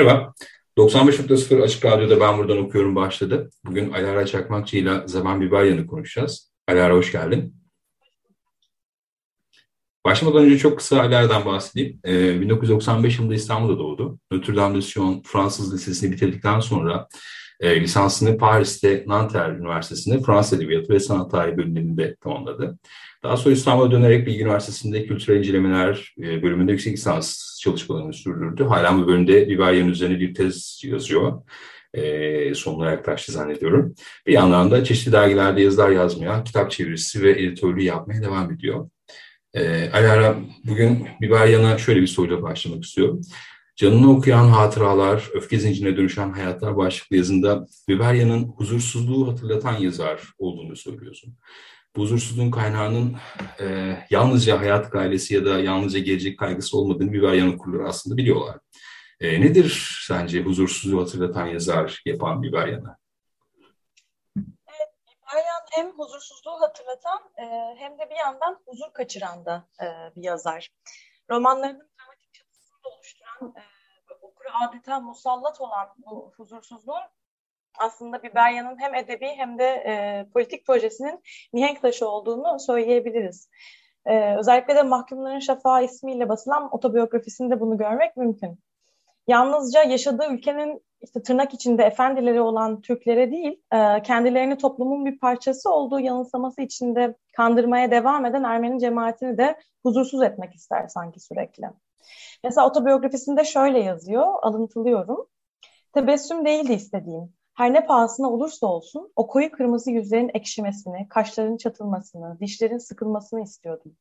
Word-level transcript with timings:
Merhaba. 0.00 0.34
95.0 0.78 1.62
Açık 1.62 1.84
Radyo'da 1.84 2.20
Ben 2.20 2.38
Buradan 2.38 2.58
Okuyorum 2.58 2.96
başladı. 2.96 3.50
Bugün 3.64 3.92
Alara 3.92 4.26
Çakmakçı 4.26 4.76
ile 4.76 5.02
Zaman 5.06 5.40
Biberyan'ı 5.40 5.86
konuşacağız. 5.86 6.52
Alara 6.68 6.94
hoş 6.94 7.12
geldin. 7.12 7.54
Başlamadan 10.04 10.44
önce 10.44 10.58
çok 10.58 10.78
kısa 10.78 11.00
Alara'dan 11.00 11.44
bahsedeyim. 11.44 12.00
Ee, 12.06 12.40
1995 12.40 13.18
yılında 13.18 13.34
İstanbul'da 13.34 13.78
doğdu. 13.78 14.18
Notre 14.30 14.56
Dame 14.56 14.76
de 14.76 14.82
Sion 14.82 15.22
Fransız 15.26 15.74
Lisesi'ni 15.74 16.12
bitirdikten 16.12 16.60
sonra 16.60 17.08
e, 17.60 17.80
lisansını 17.80 18.38
Paris'te 18.38 19.04
Nanterre 19.06 19.56
Üniversitesi'nde 19.56 20.22
Fransız 20.22 20.58
Edebiyatı 20.58 20.92
ve 20.92 21.00
Sanat 21.00 21.30
Tarihi 21.30 21.56
bölümünde 21.56 22.16
tamamladı. 22.20 22.78
Daha 23.22 23.36
sonra 23.36 23.54
İstanbul'a 23.54 23.90
dönerek 23.90 24.26
Bilgi 24.26 24.42
Üniversitesi'nde 24.42 25.06
kültürel 25.06 25.38
incelemeler 25.38 26.14
e, 26.18 26.42
bölümünde 26.42 26.72
yüksek 26.72 26.92
lisans 26.92 27.58
çalışmalarını 27.60 28.12
sürdürdü. 28.12 28.64
Hala 28.64 28.98
bu 28.98 29.06
bölümde 29.06 29.46
Vivaldi'nin 29.48 29.88
üzerine 29.88 30.20
bir 30.20 30.34
tez 30.34 30.82
yazıyor. 30.84 31.42
E, 31.94 32.54
sonuna 32.54 32.90
yaklaştı 32.90 33.32
zannediyorum. 33.32 33.94
Bir 34.26 34.32
yandan 34.32 34.70
da 34.70 34.84
çeşitli 34.84 35.12
dergilerde 35.12 35.62
yazılar 35.62 35.90
yazmaya, 35.90 36.44
kitap 36.44 36.70
çevirisi 36.70 37.22
ve 37.22 37.30
editörlüğü 37.30 37.82
yapmaya 37.82 38.22
devam 38.22 38.52
ediyor. 38.52 38.90
E, 39.54 39.90
Alara 39.90 40.36
bugün 40.64 41.08
Biberyan'a 41.20 41.78
şöyle 41.78 42.00
bir 42.02 42.06
soruyla 42.06 42.42
başlamak 42.42 42.84
istiyorum. 42.84 43.20
Canını 43.76 44.10
okuyan 44.10 44.48
hatıralar, 44.48 45.28
öfke 45.34 45.58
zincirine 45.58 45.96
dönüşen 45.96 46.30
hayatlar 46.30 46.76
başlıklı 46.76 47.16
yazında 47.16 47.66
Biberyan'ın 47.88 48.44
huzursuzluğu 48.44 49.28
hatırlatan 49.32 49.76
yazar 49.76 50.20
olduğunu 50.38 50.76
söylüyorsun. 50.76 51.34
Bu 51.96 52.02
huzursuzluğun 52.02 52.50
kaynağının 52.50 53.16
e, 53.60 53.96
yalnızca 54.10 54.60
hayat 54.60 54.92
gailesi 54.92 55.34
ya 55.34 55.44
da 55.44 55.60
yalnızca 55.60 55.98
gelecek 55.98 56.38
kaygısı 56.38 56.78
olmadığını 56.78 57.12
Biberyan 57.12 57.54
okurları 57.54 57.88
aslında 57.88 58.16
biliyorlar. 58.16 58.58
E, 59.20 59.40
nedir 59.40 59.98
sence 60.06 60.42
huzursuzluğu 60.42 61.00
hatırlatan 61.02 61.46
yazar 61.46 62.02
yapan 62.06 62.42
Biberyan'a? 62.42 62.98
Evet, 64.36 64.90
Biberyan 65.06 65.60
hem 65.70 65.90
huzursuzluğu 65.90 66.60
hatırlatan 66.60 67.20
e, 67.38 67.74
hem 67.78 67.98
de 67.98 68.10
bir 68.10 68.16
yandan 68.16 68.58
huzur 68.66 68.92
kaçıran 68.92 69.44
da 69.44 69.68
e, 69.82 69.86
bir 70.16 70.22
yazar. 70.22 70.70
Romanlarının 71.30 71.90
dramatik 71.98 72.34
çatısını 72.34 72.78
oluşturan, 72.84 73.54
e, 73.56 73.62
okura 74.20 74.68
adeta 74.68 75.00
musallat 75.00 75.60
olan 75.60 75.88
bu 75.98 76.32
huzursuzluğun 76.36 77.02
aslında 77.80 78.22
Biberya'nın 78.22 78.80
hem 78.80 78.94
edebi 78.94 79.26
hem 79.26 79.58
de 79.58 79.64
e, 79.64 80.26
politik 80.32 80.66
projesinin 80.66 81.22
mihenk 81.52 81.82
taşı 81.82 82.08
olduğunu 82.08 82.60
söyleyebiliriz. 82.60 83.48
E, 84.06 84.36
özellikle 84.36 84.76
de 84.76 84.82
Mahkumların 84.82 85.38
Şafağı 85.38 85.84
ismiyle 85.84 86.28
basılan 86.28 86.74
otobiyografisinde 86.74 87.60
bunu 87.60 87.78
görmek 87.78 88.16
mümkün. 88.16 88.58
Yalnızca 89.26 89.82
yaşadığı 89.82 90.32
ülkenin 90.32 90.82
işte 91.02 91.22
tırnak 91.22 91.54
içinde 91.54 91.82
efendileri 91.84 92.40
olan 92.40 92.80
Türklere 92.80 93.30
değil, 93.30 93.62
e, 93.72 94.02
kendilerini 94.02 94.58
toplumun 94.58 95.06
bir 95.06 95.18
parçası 95.18 95.70
olduğu 95.70 96.00
yanılsaması 96.00 96.62
içinde 96.62 97.16
kandırmaya 97.36 97.90
devam 97.90 98.26
eden 98.26 98.42
Ermeni 98.42 98.80
cemaatini 98.80 99.38
de 99.38 99.58
huzursuz 99.82 100.22
etmek 100.22 100.54
ister 100.54 100.88
sanki 100.88 101.20
sürekli. 101.20 101.64
Mesela 102.44 102.66
otobiyografisinde 102.66 103.44
şöyle 103.44 103.80
yazıyor, 103.80 104.34
alıntılıyorum. 104.42 105.26
Tebessüm 105.94 106.44
değildi 106.44 106.72
istediğim. 106.72 107.39
Her 107.56 107.72
ne 107.72 107.86
pahasına 107.86 108.30
olursa 108.30 108.66
olsun 108.66 109.12
o 109.16 109.26
koyu 109.26 109.50
kırmızı 109.50 109.90
yüzlerin 109.90 110.30
ekşimesini, 110.34 111.08
kaşların 111.08 111.56
çatılmasını, 111.56 112.40
dişlerin 112.40 112.78
sıkılmasını 112.78 113.42
istiyordum. 113.42 113.96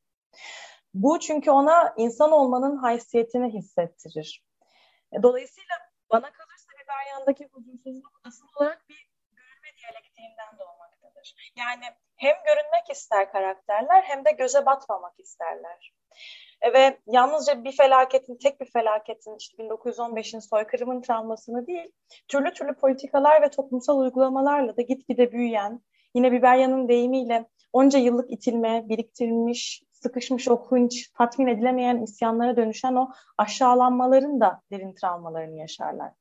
Bu 0.94 1.20
çünkü 1.20 1.52
ona 1.52 1.94
insan 1.98 2.32
olmanın 2.32 2.78
haysiyetini 2.78 3.54
hissettirir. 3.54 4.44
E, 5.14 5.24
dolayısıyla 5.24 5.76
bana 6.12 6.32
kalırsa 6.32 6.72
Biberyan'daki 6.84 7.50
huzursuzluk 7.52 8.22
asıl 8.24 8.48
olarak 8.58 8.90
bir 8.90 9.10
görünme 9.32 9.78
diyalektiğinden 9.78 10.60
doğmaktadır. 10.60 11.52
Yani 11.56 11.84
hem 12.16 12.36
görünmek 12.46 12.90
ister 12.92 13.32
karakterler 13.32 14.02
hem 14.02 14.26
de 14.26 14.32
göze 14.32 14.66
batmamak 14.66 15.20
isterler. 15.20 15.94
E, 16.62 16.74
ve 16.74 16.98
yalnızca 17.08 17.64
bir 17.64 17.72
felaketin, 17.72 18.36
tek 18.36 18.62
bir 18.62 18.66
felaketin, 18.66 19.36
işte 19.36 19.64
1915'in 19.64 20.40
soykırımın 20.40 21.02
travmasını 21.02 21.68
değil, 21.68 21.92
türlü 22.28 22.54
türlü 22.54 22.74
politikalar 22.74 23.42
ve 23.42 23.50
toplumsal 23.50 24.00
uygulamalarla 24.00 24.78
da 24.78 24.82
gitgide 24.82 25.32
büyüyen, 25.32 25.82
yine 26.16 26.32
Biberya'nın 26.32 26.88
deyimiyle 26.88 27.46
onca 27.74 28.00
yıllık 28.00 28.32
itilme, 28.32 28.86
biriktirilmiş, 28.90 29.84
sıkışmış 29.92 30.48
o 30.48 30.66
hınç, 30.66 31.12
tatmin 31.14 31.48
edilemeyen 31.48 32.02
isyanlara 32.02 32.58
dönüşen 32.58 32.96
o 32.96 33.10
aşağılanmaların 33.38 34.40
da 34.40 34.62
derin 34.72 34.94
travmalarını 34.94 35.58
yaşarlar. 35.58 36.12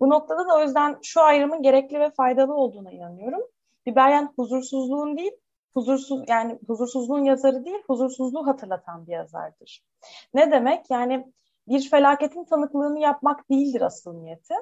Bu 0.00 0.10
noktada 0.10 0.48
da 0.48 0.56
o 0.56 0.62
yüzden 0.62 0.98
şu 1.02 1.20
ayrımın 1.20 1.62
gerekli 1.62 2.00
ve 2.00 2.10
faydalı 2.10 2.54
olduğuna 2.54 2.90
inanıyorum. 2.90 3.42
Biberyan 3.86 4.32
huzursuzluğun 4.36 5.16
değil, 5.16 5.32
huzursuz 5.74 6.24
yani 6.28 6.58
huzursuzluğun 6.66 7.24
yazarı 7.24 7.64
değil, 7.64 7.82
huzursuzluğu 7.86 8.46
hatırlatan 8.46 9.06
bir 9.06 9.12
yazardır. 9.12 9.84
Ne 10.34 10.50
demek? 10.50 10.90
Yani 10.90 11.32
bir 11.68 11.90
felaketin 11.90 12.44
tanıklığını 12.44 13.00
yapmak 13.00 13.50
değildir 13.50 13.80
asıl 13.80 14.14
niyeti. 14.14 14.54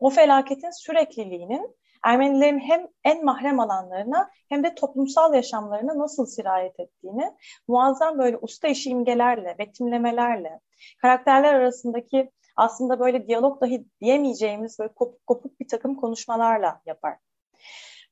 O 0.00 0.10
felaketin 0.10 0.70
sürekliliğinin 0.70 1.76
Ermenilerin 2.02 2.58
hem 2.58 2.88
en 3.04 3.24
mahrem 3.24 3.60
alanlarına 3.60 4.30
hem 4.48 4.64
de 4.64 4.74
toplumsal 4.74 5.34
yaşamlarına 5.34 5.98
nasıl 5.98 6.26
sirayet 6.26 6.80
ettiğini 6.80 7.32
muazzam 7.68 8.18
böyle 8.18 8.36
usta 8.36 8.68
işi 8.68 8.90
imgelerle, 8.90 9.56
betimlemelerle, 9.58 10.60
karakterler 11.02 11.54
arasındaki 11.54 12.30
aslında 12.56 13.00
böyle 13.00 13.26
diyalog 13.26 13.60
dahi 13.60 13.86
diyemeyeceğimiz 14.00 14.78
böyle 14.78 14.92
kopuk 14.94 15.26
kopuk 15.26 15.60
bir 15.60 15.68
takım 15.68 15.94
konuşmalarla 15.96 16.82
yapar. 16.86 17.16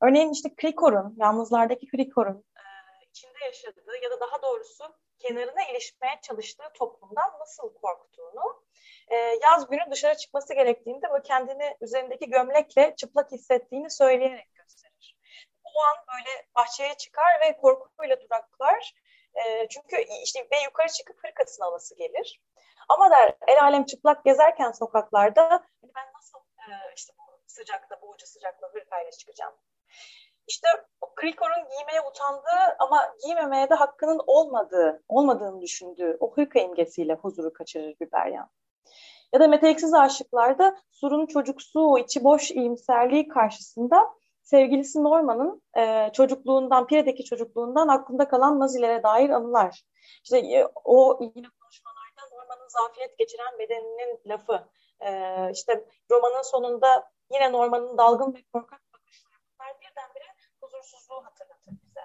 Örneğin 0.03 0.33
işte 0.33 0.55
Krikor'un, 0.55 1.15
yalnızlardaki 1.19 1.87
Krikor'un 1.87 2.45
e, 2.57 2.63
içinde 3.11 3.45
yaşadığı 3.45 3.97
ya 4.03 4.11
da 4.11 4.21
daha 4.21 4.43
doğrusu 4.43 4.85
kenarına 5.19 5.63
ilişmeye 5.73 6.19
çalıştığı 6.23 6.73
toplumdan 6.75 7.39
nasıl 7.41 7.75
korktuğunu, 7.75 8.65
e, 9.09 9.17
yaz 9.17 9.71
günü 9.71 9.91
dışarı 9.91 10.17
çıkması 10.17 10.55
gerektiğinde 10.55 11.07
bu 11.11 11.23
kendini 11.23 11.77
üzerindeki 11.81 12.31
gömlekle 12.31 12.95
çıplak 12.97 13.33
hissettiğini 13.33 13.91
söyleyerek 13.91 14.55
gösterir. 14.55 15.17
O 15.65 15.71
an 15.83 16.05
böyle 16.17 16.47
bahçeye 16.57 16.95
çıkar 16.95 17.41
ve 17.41 17.57
korkuyla 17.57 18.21
duraklar. 18.21 18.95
E, 19.35 19.69
çünkü 19.69 19.97
işte 20.25 20.49
ve 20.53 20.61
yukarı 20.65 20.89
çıkıp 20.89 21.25
hırkasını 21.25 21.67
alası 21.67 21.95
gelir. 21.97 22.41
Ama 22.89 23.11
der 23.11 23.35
el 23.47 23.63
alem 23.63 23.85
çıplak 23.85 24.25
gezerken 24.25 24.73
sokaklarda 24.73 25.67
ben 25.83 26.13
nasıl 26.15 26.39
işte 26.97 27.13
bu 27.19 27.23
sıcakta, 27.47 28.03
boğucu 28.03 28.27
sıcakta 28.27 28.69
hırkayla 28.73 29.11
çıkacağım 29.11 29.55
işte 30.47 30.69
Krikor'un 31.17 31.69
giymeye 31.77 32.01
utandığı 32.11 32.77
ama 32.79 33.15
giymemeye 33.25 33.71
de 33.71 33.75
hakkının 33.75 34.21
olmadığı, 34.27 35.03
olmadığını 35.09 35.61
düşündüğü 35.61 36.17
o 36.21 36.35
hırka 36.35 36.61
imgesiyle 36.61 37.15
huzuru 37.15 37.53
kaçırır 37.53 37.95
Biberyan. 38.01 38.51
Ya 39.33 39.41
da 39.41 39.49
meteliksiz 39.49 39.95
aşıklarda 39.95 40.77
Sur'un 40.91 41.27
çocuksu, 41.27 41.81
o 41.81 41.99
içi 41.99 42.25
boş 42.25 42.51
iyimserliği 42.51 43.29
karşısında 43.29 44.15
sevgilisi 44.43 45.05
Norman'ın 45.05 45.63
e, 45.77 46.13
çocukluğundan, 46.13 46.87
Pire'deki 46.87 47.25
çocukluğundan 47.25 47.89
aklında 47.89 48.29
kalan 48.29 48.61
Nazilere 48.61 49.03
dair 49.03 49.31
anılar. 49.31 49.85
İşte 50.25 50.39
e, 50.39 50.69
o 50.85 51.19
yine 51.21 51.47
konuşmalarda 51.61 52.37
Norman'ın 52.37 52.69
zafiyet 52.69 53.19
geçiren 53.19 53.59
bedeninin 53.59 54.21
lafı. 54.27 54.69
E, 55.01 55.11
işte 55.53 55.85
romanın 56.11 56.43
sonunda 56.43 57.11
yine 57.33 57.53
Norman'ın 57.53 57.99
dalgın 57.99 58.35
ve 58.35 58.43
korkak 58.53 58.88
huzursuzluğu 60.79 61.25
hatırlatır 61.25 61.73
bize. 61.83 62.01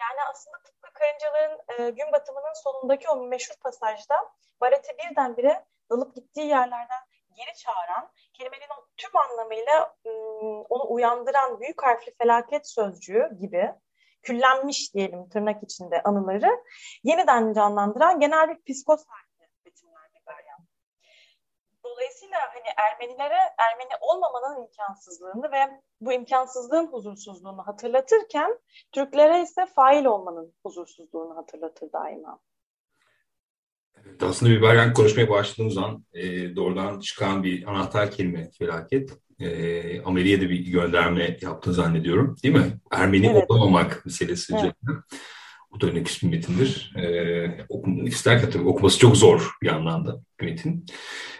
Yani 0.00 0.20
aslında 0.30 0.56
tıpkı 0.62 0.92
karıncaların 0.92 1.58
e, 1.68 1.90
gün 1.90 2.12
batımının 2.12 2.62
sonundaki 2.62 3.08
o 3.08 3.16
meşhur 3.16 3.56
pasajda 3.60 4.14
Baret'i 4.60 4.96
birdenbire 4.98 5.64
dalıp 5.90 6.14
gittiği 6.14 6.46
yerlerden 6.46 7.02
geri 7.36 7.54
çağıran, 7.54 8.12
kelimenin 8.32 8.68
o 8.78 8.86
tüm 8.96 9.16
anlamıyla 9.16 9.96
onu 10.68 10.84
uyandıran 10.88 11.60
büyük 11.60 11.82
harfli 11.82 12.14
felaket 12.14 12.68
sözcüğü 12.68 13.30
gibi 13.40 13.74
küllenmiş 14.22 14.94
diyelim 14.94 15.28
tırnak 15.28 15.62
içinde 15.62 16.02
anıları 16.02 16.64
yeniden 17.04 17.52
canlandıran 17.52 18.20
genel 18.20 18.48
bir 18.48 18.64
Biberyan. 18.64 19.27
Dolayısıyla 21.98 22.38
hani 22.54 22.88
Ermenilere 22.88 23.38
Ermeni 23.58 23.90
olmamanın 24.00 24.62
imkansızlığını 24.62 25.52
ve 25.52 25.80
bu 26.00 26.12
imkansızlığın 26.12 26.86
huzursuzluğunu 26.86 27.66
hatırlatırken 27.66 28.58
Türklere 28.92 29.42
ise 29.42 29.66
fail 29.76 30.04
olmanın 30.04 30.54
huzursuzluğunu 30.62 31.36
hatırlatır 31.36 31.92
daima. 31.92 32.38
Evet, 34.06 34.22
aslında 34.22 34.52
Biberyan 34.52 34.92
konuşmaya 34.92 35.28
başladığımız 35.28 35.78
an 35.78 36.04
e, 36.12 36.56
doğrudan 36.56 37.00
çıkan 37.00 37.42
bir 37.42 37.66
anahtar 37.66 38.10
kelime 38.10 38.50
felaket. 38.58 39.10
E, 39.40 40.02
da 40.40 40.50
bir 40.50 40.72
gönderme 40.72 41.36
yaptığını 41.40 41.74
zannediyorum. 41.74 42.36
Değil 42.42 42.54
mi? 42.54 42.80
Ermeni 42.90 43.26
evet. 43.26 43.50
olamamak 43.50 44.02
meselesi 44.06 44.52
evet. 44.52 44.60
üzerine. 44.60 45.02
Bu 45.72 45.80
da 45.80 45.86
önemli 45.86 46.04
bir 46.04 46.28
metindir. 46.28 46.92
Ee, 46.96 47.64
okum, 47.68 48.06
isterken 48.06 48.50
tabii 48.50 48.68
okuması 48.68 48.98
çok 48.98 49.16
zor 49.16 49.50
bir 49.62 49.66
yandan 49.66 50.06
da 50.06 50.20
bir 50.40 50.44
metin. 50.46 50.86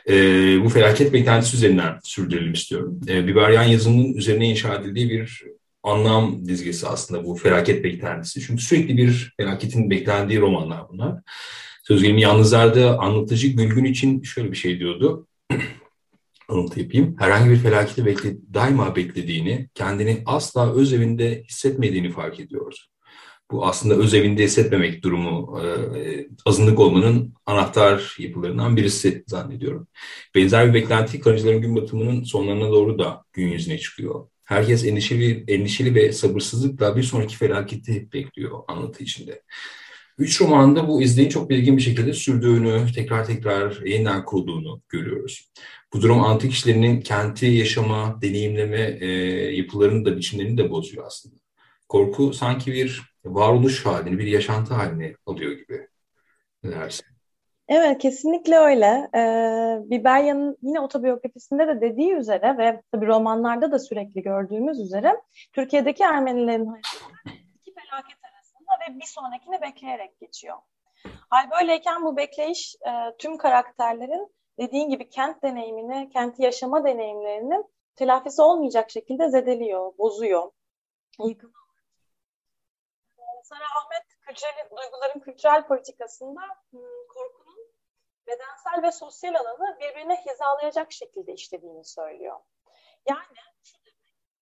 Ee, 0.08 0.64
bu 0.64 0.68
felaket 0.68 1.12
beklentisi 1.12 1.56
üzerinden 1.56 1.98
sürdürelim 2.04 2.52
istiyorum. 2.52 3.00
Ee, 3.08 3.26
Biberyan 3.26 3.62
yazının 3.62 4.12
üzerine 4.12 4.48
inşa 4.48 4.74
edildiği 4.74 5.10
bir 5.10 5.44
anlam 5.82 6.46
dizgesi 6.46 6.86
aslında 6.86 7.24
bu 7.24 7.36
felaket 7.36 7.84
beklentisi. 7.84 8.40
Çünkü 8.40 8.62
sürekli 8.62 8.96
bir 8.96 9.34
felaketin 9.36 9.90
beklendiği 9.90 10.40
romanlar 10.40 10.88
bunlar. 10.88 11.22
Söz 11.82 12.02
gelimi 12.02 12.20
Yalnızlar'da 12.20 12.98
anlatıcı 12.98 13.48
Gülgün 13.48 13.84
için 13.84 14.22
şöyle 14.22 14.52
bir 14.52 14.56
şey 14.56 14.78
diyordu. 14.78 15.26
Alıntı 16.48 16.80
yapayım. 16.80 17.16
Herhangi 17.18 17.50
bir 17.50 17.56
felaketi 17.56 18.06
bekle, 18.06 18.36
daima 18.54 18.96
beklediğini, 18.96 19.68
kendini 19.74 20.22
asla 20.26 20.74
öz 20.74 20.92
evinde 20.92 21.42
hissetmediğini 21.48 22.10
fark 22.10 22.40
ediyoruz. 22.40 22.88
Bu 23.50 23.66
aslında 23.66 23.94
öz 23.94 24.14
evinde 24.14 24.44
hissetmemek 24.44 25.02
durumu 25.02 25.60
e, 25.60 25.66
azınlık 26.46 26.78
olmanın 26.78 27.34
anahtar 27.46 28.16
yapılarından 28.18 28.76
birisi 28.76 29.24
zannediyorum. 29.26 29.88
Benzer 30.34 30.68
bir 30.68 30.74
beklenti 30.74 31.20
karıncıların 31.20 31.62
gün 31.62 31.76
batımının 31.76 32.22
sonlarına 32.22 32.68
doğru 32.70 32.98
da 32.98 33.24
gün 33.32 33.48
yüzüne 33.48 33.78
çıkıyor. 33.78 34.28
Herkes 34.44 34.84
endişeli, 34.84 35.44
endişeli 35.48 35.94
ve 35.94 36.12
sabırsızlıkla 36.12 36.96
bir 36.96 37.02
sonraki 37.02 37.36
felaketi 37.36 38.12
bekliyor 38.12 38.58
anlatı 38.68 39.04
içinde. 39.04 39.42
Üç 40.18 40.40
romanda 40.40 40.88
bu 40.88 41.02
izleyin 41.02 41.28
çok 41.28 41.50
belirgin 41.50 41.76
bir 41.76 41.82
şekilde 41.82 42.12
sürdüğünü, 42.12 42.86
tekrar 42.94 43.26
tekrar 43.26 43.86
yeniden 43.86 44.24
kurulduğunu 44.24 44.82
görüyoruz. 44.88 45.50
Bu 45.92 46.02
durum 46.02 46.20
antik 46.20 46.52
işlerinin 46.52 47.00
kenti 47.00 47.46
yaşama, 47.46 48.22
deneyimleme 48.22 48.98
e, 49.00 49.06
yapılarını 49.56 50.04
da, 50.04 50.16
biçimlerini 50.16 50.58
de 50.58 50.70
bozuyor 50.70 51.06
aslında. 51.06 51.36
Korku 51.88 52.32
sanki 52.34 52.72
bir 52.72 53.02
varoluş 53.34 53.86
halini, 53.86 54.18
bir 54.18 54.26
yaşantı 54.26 54.74
halini 54.74 55.14
alıyor 55.26 55.52
gibi. 55.52 55.88
Ne 56.62 56.70
dersin? 56.70 57.06
Evet, 57.68 57.98
kesinlikle 57.98 58.56
öyle. 58.58 59.08
Ee, 59.14 59.90
Biberya'nın 59.90 60.58
yine 60.62 60.80
otobiyografisinde 60.80 61.68
de 61.68 61.80
dediği 61.80 62.12
üzere 62.12 62.58
ve 62.58 62.82
tabii 62.92 63.06
romanlarda 63.06 63.72
da 63.72 63.78
sürekli 63.78 64.22
gördüğümüz 64.22 64.80
üzere 64.80 65.20
Türkiye'deki 65.52 66.02
Ermenilerin 66.02 66.74
iki 67.60 67.74
felaket 67.74 68.18
ve 68.88 68.94
bir 69.00 69.06
sonrakini 69.06 69.60
bekleyerek 69.62 70.20
geçiyor. 70.20 70.56
Hal 71.30 71.50
böyleyken 71.50 72.04
bu 72.04 72.16
bekleyiş 72.16 72.76
e, 72.86 73.16
tüm 73.18 73.38
karakterlerin 73.38 74.34
dediğin 74.58 74.90
gibi 74.90 75.08
kent 75.08 75.42
deneyimini, 75.42 76.10
kenti 76.10 76.42
yaşama 76.42 76.84
deneyimlerini 76.84 77.64
telafisi 77.96 78.42
olmayacak 78.42 78.90
şekilde 78.90 79.30
zedeliyor, 79.30 79.98
bozuyor, 79.98 80.50
yıkıyor. 81.26 81.52
Sara 83.48 83.64
Ahmet 83.78 84.04
kültürel, 84.20 84.70
duyguların 84.70 85.20
kültürel 85.20 85.66
politikasında 85.66 86.40
hmm, 86.70 87.06
korkunun 87.08 87.58
bedensel 88.26 88.82
ve 88.82 88.92
sosyal 88.92 89.34
alanı 89.34 89.78
birbirine 89.80 90.24
hizalayacak 90.26 90.92
şekilde 90.92 91.32
işlediğini 91.32 91.84
söylüyor. 91.84 92.40
Yani 93.08 93.38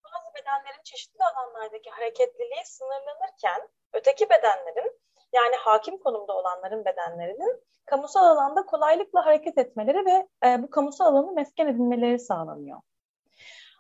bazı 0.04 0.34
bedenlerin 0.34 0.82
çeşitli 0.84 1.20
alanlardaki 1.24 1.90
hareketliliği 1.90 2.64
sınırlanırken 2.64 3.68
öteki 3.92 4.30
bedenlerin 4.30 5.00
yani 5.32 5.56
hakim 5.56 5.98
konumda 5.98 6.32
olanların 6.32 6.84
bedenlerinin 6.84 7.62
kamusal 7.84 8.24
alanda 8.24 8.66
kolaylıkla 8.66 9.26
hareket 9.26 9.58
etmeleri 9.58 10.06
ve 10.06 10.28
e, 10.46 10.62
bu 10.62 10.70
kamusal 10.70 11.06
alanı 11.06 11.32
mesken 11.32 11.66
edinmeleri 11.66 12.18
sağlanıyor. 12.18 12.80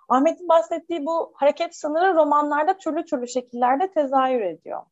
Ahmet'in 0.08 0.48
bahsettiği 0.48 1.06
bu 1.06 1.32
hareket 1.36 1.76
sınırı 1.76 2.14
romanlarda 2.14 2.78
türlü 2.78 3.04
türlü 3.04 3.28
şekillerde 3.28 3.90
tezahür 3.90 4.40
ediyor. 4.40 4.82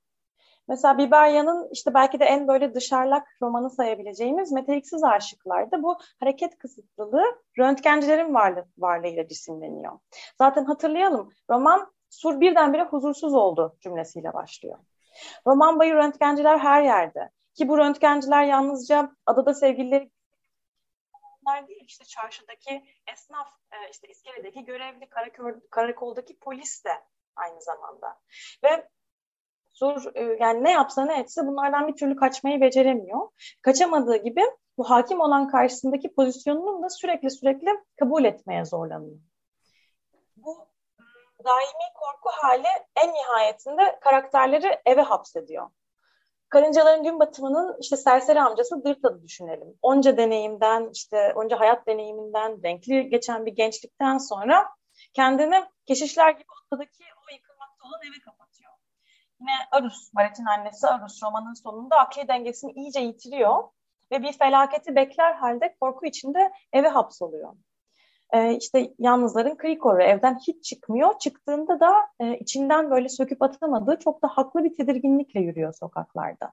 Mesela 0.69 0.99
Biberya'nın 0.99 1.69
işte 1.73 1.95
belki 1.95 2.21
de 2.21 2.25
en 2.25 2.49
böyle 2.49 2.75
dışarlak 2.75 3.29
romanı 3.43 3.71
sayabileceğimiz 3.71 4.53
Meteliksiz 4.53 5.05
Aşıklar'da 5.05 5.83
bu 5.83 5.99
hareket 6.21 6.59
kısıtlılığı 6.59 7.43
röntgencilerin 7.59 8.35
varlığı, 8.35 8.67
varlığıyla 8.79 9.29
cisimleniyor. 9.29 9.99
Zaten 10.39 10.65
hatırlayalım 10.65 11.33
roman 11.51 11.95
Sur 12.15 12.41
birdenbire 12.41 12.83
huzursuz 12.83 13.35
oldu 13.35 13.77
cümlesiyle 13.81 14.33
başlıyor. 14.33 14.79
Roman 15.47 15.79
boyu 15.79 15.95
röntgenciler 15.95 16.59
her 16.59 16.83
yerde. 16.83 17.31
Ki 17.55 17.69
bu 17.69 17.79
röntgenciler 17.79 18.45
yalnızca 18.45 19.11
adada 19.27 19.55
sevgilileri 19.55 20.11
değil 21.69 21.85
işte 21.87 22.05
çarşıdaki 22.05 22.85
esnaf, 23.13 23.49
e, 23.73 23.91
işte 23.91 24.09
iskeledeki 24.09 24.65
görevli, 24.65 25.09
karakoldaki 25.71 26.39
polis 26.39 26.85
de 26.85 27.05
aynı 27.37 27.63
zamanda. 27.63 28.21
Ve 28.65 28.89
Sur 29.75 30.13
e, 30.15 30.37
yani 30.41 30.65
ne 30.65 30.73
yapsa 30.73 31.05
ne 31.05 31.21
etse 31.21 31.47
bunlardan 31.47 31.89
bir 31.89 31.97
türlü 31.97 32.17
kaçmayı 32.17 32.61
beceremiyor. 32.61 33.29
Kaçamadığı 33.63 34.17
gibi 34.17 34.41
bu 34.79 34.91
hakim 34.91 35.21
olan 35.21 35.49
karşısındaki 35.49 36.15
pozisyonunu 36.15 36.83
da 36.83 36.91
sürekli 36.91 37.31
sürekli 37.31 37.69
kabul 37.99 38.25
etmeye 38.25 38.65
zorlanıyor. 38.65 39.19
Bu 40.37 40.69
daimi 41.45 41.93
korku 41.95 42.31
hali 42.33 42.67
en 43.05 43.15
nihayetinde 43.15 43.99
karakterleri 44.01 44.81
eve 44.87 45.03
hapsediyor. 45.03 45.71
Karıncaların 46.49 47.03
gün 47.03 47.21
batımının 47.21 47.77
işte 47.81 47.97
serseri 47.97 48.41
amcası 48.41 48.85
Dırta'da 48.85 49.23
düşünelim. 49.23 49.79
Onca 49.83 50.17
deneyimden, 50.17 50.91
işte 50.93 51.33
onca 51.37 51.61
hayat 51.61 51.87
deneyiminden, 51.87 52.63
renkli 52.63 53.09
geçen 53.09 53.47
bir 53.47 53.53
gençlikten 53.53 54.19
sonra 54.19 54.69
kendini 55.13 55.65
keşişler 55.87 56.31
gibi 56.31 56.47
ortadaki 56.63 57.05
o 57.29 57.33
yıkılmakta 57.35 57.89
olan 57.89 58.01
eve 58.03 58.21
kapatıyor. 58.25 58.54
Yine 59.45 59.57
Arus, 59.71 60.15
Baret'in 60.15 60.45
annesi 60.45 60.87
Arus 60.87 61.23
romanın 61.23 61.55
sonunda 61.55 61.97
akli 61.97 62.29
dengesini 62.29 62.73
iyice 62.73 63.01
yitiriyor 63.01 63.65
ve 64.13 64.23
bir 64.23 64.33
felaketi 64.33 64.97
bekler 64.97 65.35
halde 65.35 65.77
korku 65.81 66.07
içinde 66.07 66.53
eve 66.73 66.89
hapsoluyor 66.89 67.55
e, 68.35 68.57
işte 68.57 68.95
yalnızların 68.99 69.57
krikoru 69.57 70.03
evden 70.03 70.39
hiç 70.47 70.65
çıkmıyor. 70.65 71.19
Çıktığında 71.19 71.81
da 71.81 71.93
e, 72.21 72.39
içinden 72.39 72.91
böyle 72.91 73.09
söküp 73.09 73.43
atamadığı 73.43 73.99
çok 73.99 74.23
da 74.23 74.29
haklı 74.29 74.65
bir 74.65 74.77
tedirginlikle 74.77 75.41
yürüyor 75.41 75.73
sokaklarda. 75.73 76.53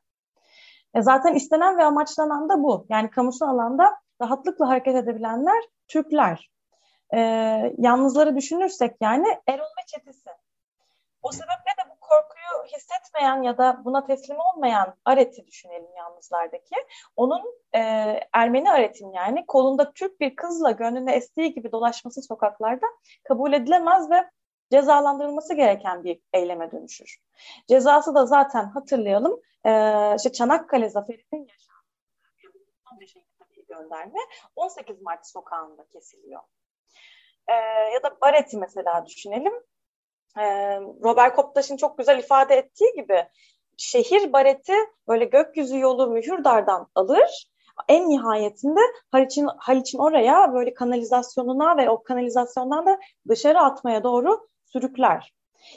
E, 0.93 1.01
zaten 1.01 1.33
istenen 1.33 1.77
ve 1.77 1.83
amaçlanan 1.83 2.49
da 2.49 2.63
bu. 2.63 2.85
Yani 2.89 3.09
kamusal 3.09 3.47
alanda 3.47 3.97
rahatlıkla 4.21 4.67
hareket 4.67 4.95
edebilenler 4.95 5.63
Türkler. 5.87 6.51
E, 7.13 7.19
yalnızları 7.77 8.35
düşünürsek 8.35 8.95
yani 9.01 9.27
Erol 9.47 9.63
ve 9.63 9.85
çetesi. 9.87 10.29
O 11.21 11.31
sebeple 11.31 11.71
de 11.83 11.89
bu 11.89 12.00
korkuyu 12.11 12.77
hissetmeyen 12.77 13.41
ya 13.41 13.57
da 13.57 13.81
buna 13.85 14.05
teslim 14.05 14.37
olmayan 14.39 14.95
Aret'i 15.05 15.47
düşünelim 15.47 15.95
yalnızlardaki. 15.97 16.75
Onun 17.15 17.41
e, 17.75 17.79
Ermeni 18.33 18.71
Aret'in 18.71 19.13
yani 19.13 19.45
kolunda 19.45 19.93
Türk 19.93 20.19
bir 20.19 20.35
kızla 20.35 20.71
gönlünde 20.71 21.11
estiği 21.11 21.53
gibi 21.53 21.71
dolaşması 21.71 22.21
sokaklarda 22.21 22.85
kabul 23.23 23.53
edilemez 23.53 24.11
ve 24.11 24.29
cezalandırılması 24.71 25.53
gereken 25.53 26.03
bir 26.03 26.19
eyleme 26.33 26.71
dönüşür. 26.71 27.17
Cezası 27.67 28.15
da 28.15 28.25
zaten 28.25 28.65
hatırlayalım 28.65 29.41
e, 29.65 29.71
işte 30.15 30.31
Çanakkale 30.31 30.89
Zaferi'nin 30.89 31.47
yaşandığı 31.47 31.71
gönderme 33.67 34.19
18 34.55 35.01
Mart 35.01 35.27
sokağında 35.27 35.87
kesiliyor. 35.87 36.41
E, 37.47 37.53
ya 37.93 38.03
da 38.03 38.21
Baret'i 38.21 38.57
mesela 38.57 39.05
düşünelim 39.05 39.53
Robert 41.03 41.35
Koptaş'ın 41.35 41.77
çok 41.77 41.97
güzel 41.97 42.19
ifade 42.19 42.55
ettiği 42.55 42.93
gibi 42.95 43.27
şehir 43.77 44.33
bareti 44.33 44.73
böyle 45.07 45.25
gökyüzü 45.25 45.79
yolu 45.79 46.07
Mühürdar'dan 46.07 46.87
alır. 46.95 47.47
En 47.87 48.09
nihayetinde 48.09 48.79
Haliç'in 49.11 49.47
Haliç'in 49.57 49.99
oraya 49.99 50.53
böyle 50.53 50.73
kanalizasyonuna 50.73 51.77
ve 51.77 51.89
o 51.89 52.03
kanalizasyondan 52.03 52.85
da 52.85 52.99
dışarı 53.27 53.59
atmaya 53.59 54.03
doğru 54.03 54.47
sürükler. 54.65 55.33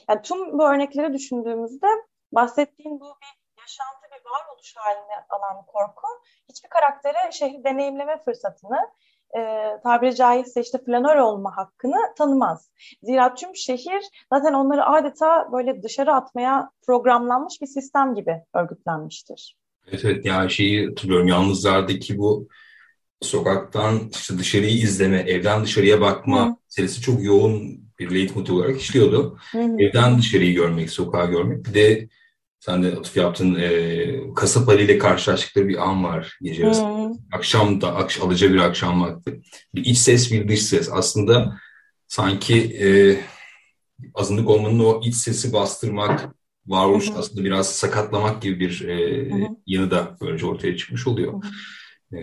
Yani 0.09 0.23
tüm 0.23 0.59
bu 0.59 0.65
örnekleri 0.65 1.13
düşündüğümüzde 1.13 1.87
bahsettiğim 2.33 3.01
bu 3.01 3.05
bir 3.05 3.63
yaşantı 3.63 4.07
bir 4.07 4.31
varoluş 4.31 4.77
haline 4.77 5.27
alan 5.29 5.67
korku 5.67 6.07
hiçbir 6.49 6.69
karaktere 6.69 7.33
şehri 7.33 7.65
deneyimleme 7.65 8.19
fırsatını 8.19 8.91
e, 9.37 9.41
tabiri 9.83 10.15
caizse 10.15 10.61
işte 10.61 10.79
flanör 10.87 11.17
olma 11.17 11.57
hakkını 11.57 11.97
tanımaz. 12.19 12.71
Zira 13.03 13.35
tüm 13.35 13.57
şehir 13.57 14.03
zaten 14.33 14.53
onları 14.53 14.87
adeta 14.87 15.53
böyle 15.53 15.83
dışarı 15.83 16.15
atmaya 16.15 16.71
programlanmış 16.87 17.55
bir 17.63 17.67
sistem 17.67 18.15
gibi 18.15 18.43
örgütlenmiştir. 18.55 19.57
Evet, 19.89 20.05
evet 20.05 20.27
yani 20.27 20.51
şeyi 20.51 20.87
hatırlıyorum 20.89 21.29
yalnızlardaki 21.29 22.19
bu 22.19 22.49
sokaktan 23.23 24.11
işte 24.13 24.39
dışarıyı 24.39 24.73
izleme, 24.73 25.19
evden 25.19 25.65
dışarıya 25.65 26.01
bakma 26.01 26.49
Hı. 26.49 26.55
serisi 26.69 27.01
çok 27.01 27.25
yoğun 27.25 27.85
bir 27.99 28.15
leitmotiv 28.15 28.55
olarak 28.55 28.81
işliyordu. 28.81 29.39
Hı. 29.53 29.59
Evden 29.79 30.19
dışarıyı 30.19 30.55
görmek, 30.55 30.91
sokağı 30.91 31.31
görmek. 31.31 31.65
Bir 31.65 31.75
de 31.75 32.09
sen 32.65 32.83
de 32.83 32.97
atıf 32.97 33.17
yaptın 33.17 33.55
e, 33.55 34.35
kasap 34.35 34.69
Ali 34.69 34.83
ile 34.83 34.99
karşılaştıkları 34.99 35.69
bir 35.69 35.89
an 35.89 36.05
var 36.05 36.39
gece 36.43 36.67
arası. 36.67 36.85
Akşam 37.33 37.81
da 37.81 37.97
akş, 37.97 38.21
alıcı 38.21 38.53
bir 38.53 38.59
akşam 38.59 39.03
vakti. 39.03 39.43
Bir 39.75 39.85
iç 39.85 39.99
ses 39.99 40.33
bir 40.33 40.49
dış 40.49 40.63
ses. 40.63 40.89
Aslında 40.93 41.61
sanki 42.09 42.55
e, 42.57 43.17
azınlık 44.15 44.49
olmanın 44.49 44.79
o 44.79 45.01
iç 45.05 45.15
sesi 45.15 45.53
bastırmak, 45.53 46.29
varoluş 46.67 47.11
aslında 47.17 47.45
biraz 47.45 47.75
sakatlamak 47.75 48.43
gibi 48.43 48.61
bir 48.61 48.89
e, 48.89 49.29
yanı 49.67 49.91
da 49.91 50.17
böylece 50.21 50.47
ortaya 50.47 50.77
çıkmış 50.77 51.07
oluyor. 51.07 51.45
E, 52.13 52.19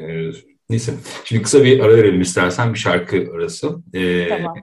neyse. 0.71 0.93
Şimdi 1.25 1.41
kısa 1.41 1.63
bir 1.63 1.79
ara 1.79 1.97
verelim 1.97 2.21
istersen 2.21 2.73
bir 2.73 2.79
şarkı 2.79 3.27
arası. 3.35 3.75
E, 3.93 4.27
tamam. 4.29 4.55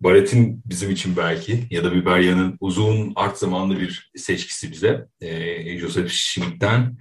Baret'in 0.00 0.62
bizim 0.66 0.90
için 0.90 1.16
belki 1.16 1.64
ya 1.70 1.84
da 1.84 1.94
Biberya'nın 1.94 2.56
uzun 2.60 3.12
art 3.16 3.38
zamanlı 3.38 3.80
bir 3.80 4.10
seçkisi 4.16 4.72
bize. 4.72 5.06
E, 5.20 5.78
Joseph 5.78 6.08
Schmidt'ten 6.08 6.96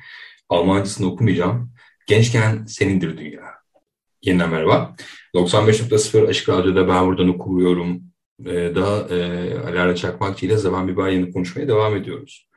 Almancasını 0.50 1.07
okumayacağım. 1.07 1.72
Gençken 2.07 2.65
senindir 2.65 3.17
dünya. 3.17 3.41
Yeniden 4.22 4.50
merhaba. 4.50 4.95
95.0 5.36 6.27
Açık 6.27 6.50
Radyo'da 6.50 6.88
ben 6.88 7.05
buradan 7.05 7.29
okuyorum 7.29 8.01
e, 8.45 8.75
daha 8.75 9.15
e, 9.15 9.60
Alara 9.60 9.95
Çakmakçı 9.95 10.45
ile 10.45 10.57
Zaman 10.57 10.88
Biberyan'ı 10.88 11.31
konuşmaya 11.31 11.67
devam 11.67 11.95
ediyoruz. 11.95 12.50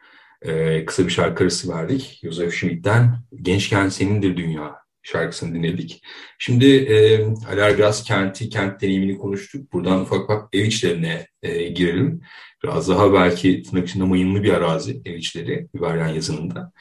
E, 0.43 0.85
kısa 0.85 1.05
bir 1.05 1.11
şarkı 1.11 1.45
arası 1.45 1.69
verdik. 1.75 2.21
Joseph 2.23 2.53
Schmidt'ten 2.53 3.19
Gençken 3.43 3.89
Senindir 3.89 4.37
Dünya 4.37 4.88
şarkısını 5.13 5.55
dinledik. 5.55 6.03
Şimdi 6.39 6.67
e, 6.67 7.25
Alar 7.53 7.79
biraz 7.79 8.05
kenti, 8.05 8.49
kent 8.49 8.81
deneyimini 8.81 9.19
konuştuk. 9.19 9.73
Buradan 9.73 10.01
ufak 10.01 10.25
ufak 10.25 10.49
ev 10.53 10.65
içlerine 10.65 11.27
e, 11.43 11.69
girelim. 11.69 12.21
Biraz 12.65 12.89
daha 12.89 13.13
belki 13.13 13.63
tırnak 13.63 13.89
içinde 13.89 14.05
mayınlı 14.05 14.43
bir 14.43 14.53
arazi 14.53 15.03
ev 15.05 15.15
içleri 15.15 15.69
Biberyan 15.75 16.09
yazınında. 16.09 16.73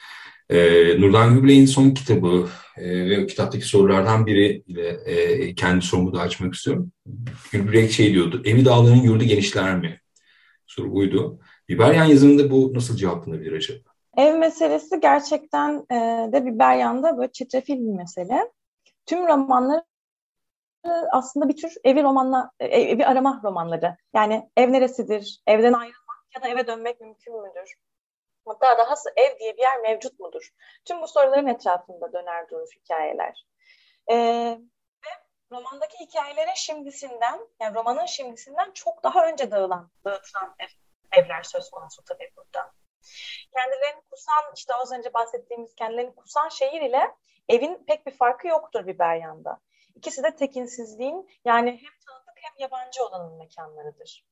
E, 0.50 0.56
Nurdan 1.00 1.34
Gübley'in 1.34 1.66
son 1.66 1.90
kitabı 1.90 2.48
e, 2.76 3.10
ve 3.10 3.24
o 3.24 3.26
kitaptaki 3.26 3.66
sorulardan 3.66 4.26
biri 4.26 4.62
ile 4.66 4.88
e, 4.88 5.54
kendi 5.54 5.84
sorumu 5.84 6.14
da 6.14 6.20
açmak 6.20 6.54
istiyorum. 6.54 6.92
Gülbürek 7.52 7.92
şey 7.92 8.14
diyordu, 8.14 8.42
evi 8.44 8.64
dağların 8.64 9.02
yurdu 9.02 9.24
genişler 9.24 9.76
mi? 9.76 10.00
Soru 10.66 10.92
buydu. 10.92 11.40
Biberyan 11.68 12.04
yazımında 12.04 12.50
bu 12.50 12.72
nasıl 12.74 12.96
cevaplanabilir 12.96 13.52
acaba? 13.52 13.87
Ev 14.18 14.34
meselesi 14.34 15.00
gerçekten 15.00 15.86
e, 15.90 15.94
de 16.32 16.46
Biberyan'da 16.46 17.18
böyle 17.18 17.32
çetrefil 17.32 17.76
bir 17.76 17.96
mesele. 17.96 18.52
Tüm 19.06 19.26
romanları 19.26 19.84
aslında 21.12 21.48
bir 21.48 21.56
tür 21.56 21.74
evi 21.84 22.02
romanla 22.02 22.50
e, 22.60 22.66
evi 22.66 23.06
arama 23.06 23.40
romanları. 23.44 23.96
Yani 24.14 24.50
ev 24.56 24.72
neresidir? 24.72 25.42
Evden 25.46 25.72
ayrılmak 25.72 26.26
ya 26.34 26.42
da 26.42 26.48
eve 26.48 26.66
dönmek 26.66 27.00
mümkün 27.00 27.42
müdür? 27.42 27.74
Hatta 28.46 28.78
dahası 28.78 29.10
ev 29.16 29.38
diye 29.38 29.56
bir 29.56 29.62
yer 29.62 29.80
mevcut 29.80 30.20
mudur? 30.20 30.50
Tüm 30.84 31.02
bu 31.02 31.08
soruların 31.08 31.46
etrafında 31.46 32.12
döner 32.12 32.48
durur 32.48 32.68
hikayeler. 32.76 33.46
Ee, 34.10 34.58
romandaki 35.52 35.98
hikayelere 36.00 36.52
şimdisinden, 36.56 37.40
yani 37.60 37.74
romanın 37.74 38.06
şimdisinden 38.06 38.70
çok 38.72 39.04
daha 39.04 39.26
önce 39.26 39.50
dağılan, 39.50 39.90
dağıtılan 40.04 40.54
ev, 40.58 40.68
evler 41.22 41.42
söz 41.42 41.70
konusu 41.70 42.02
tabii 42.04 42.30
burada. 42.36 42.72
Kendilerini 43.56 44.02
kusan, 44.10 44.52
işte 44.56 44.74
az 44.74 44.92
önce 44.92 45.14
bahsettiğimiz 45.14 45.74
kendilerini 45.74 46.14
kusan 46.14 46.48
şehir 46.48 46.80
ile 46.80 47.14
evin 47.48 47.84
pek 47.86 48.06
bir 48.06 48.12
farkı 48.12 48.48
yoktur 48.48 48.86
Biberyan'da. 48.86 49.60
İkisi 49.94 50.22
de 50.22 50.36
tekinsizliğin 50.36 51.28
yani 51.44 51.70
hem 51.70 51.92
tanıdık 52.06 52.34
hem 52.36 52.52
yabancı 52.58 53.04
olanın 53.04 53.38
mekanlarıdır. 53.38 54.24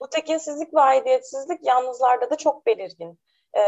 Bu 0.00 0.10
tekinsizlik 0.10 0.74
ve 0.74 0.80
aidiyetsizlik 0.80 1.66
yalnızlarda 1.66 2.30
da 2.30 2.36
çok 2.36 2.66
belirgin 2.66 3.18
e, 3.56 3.60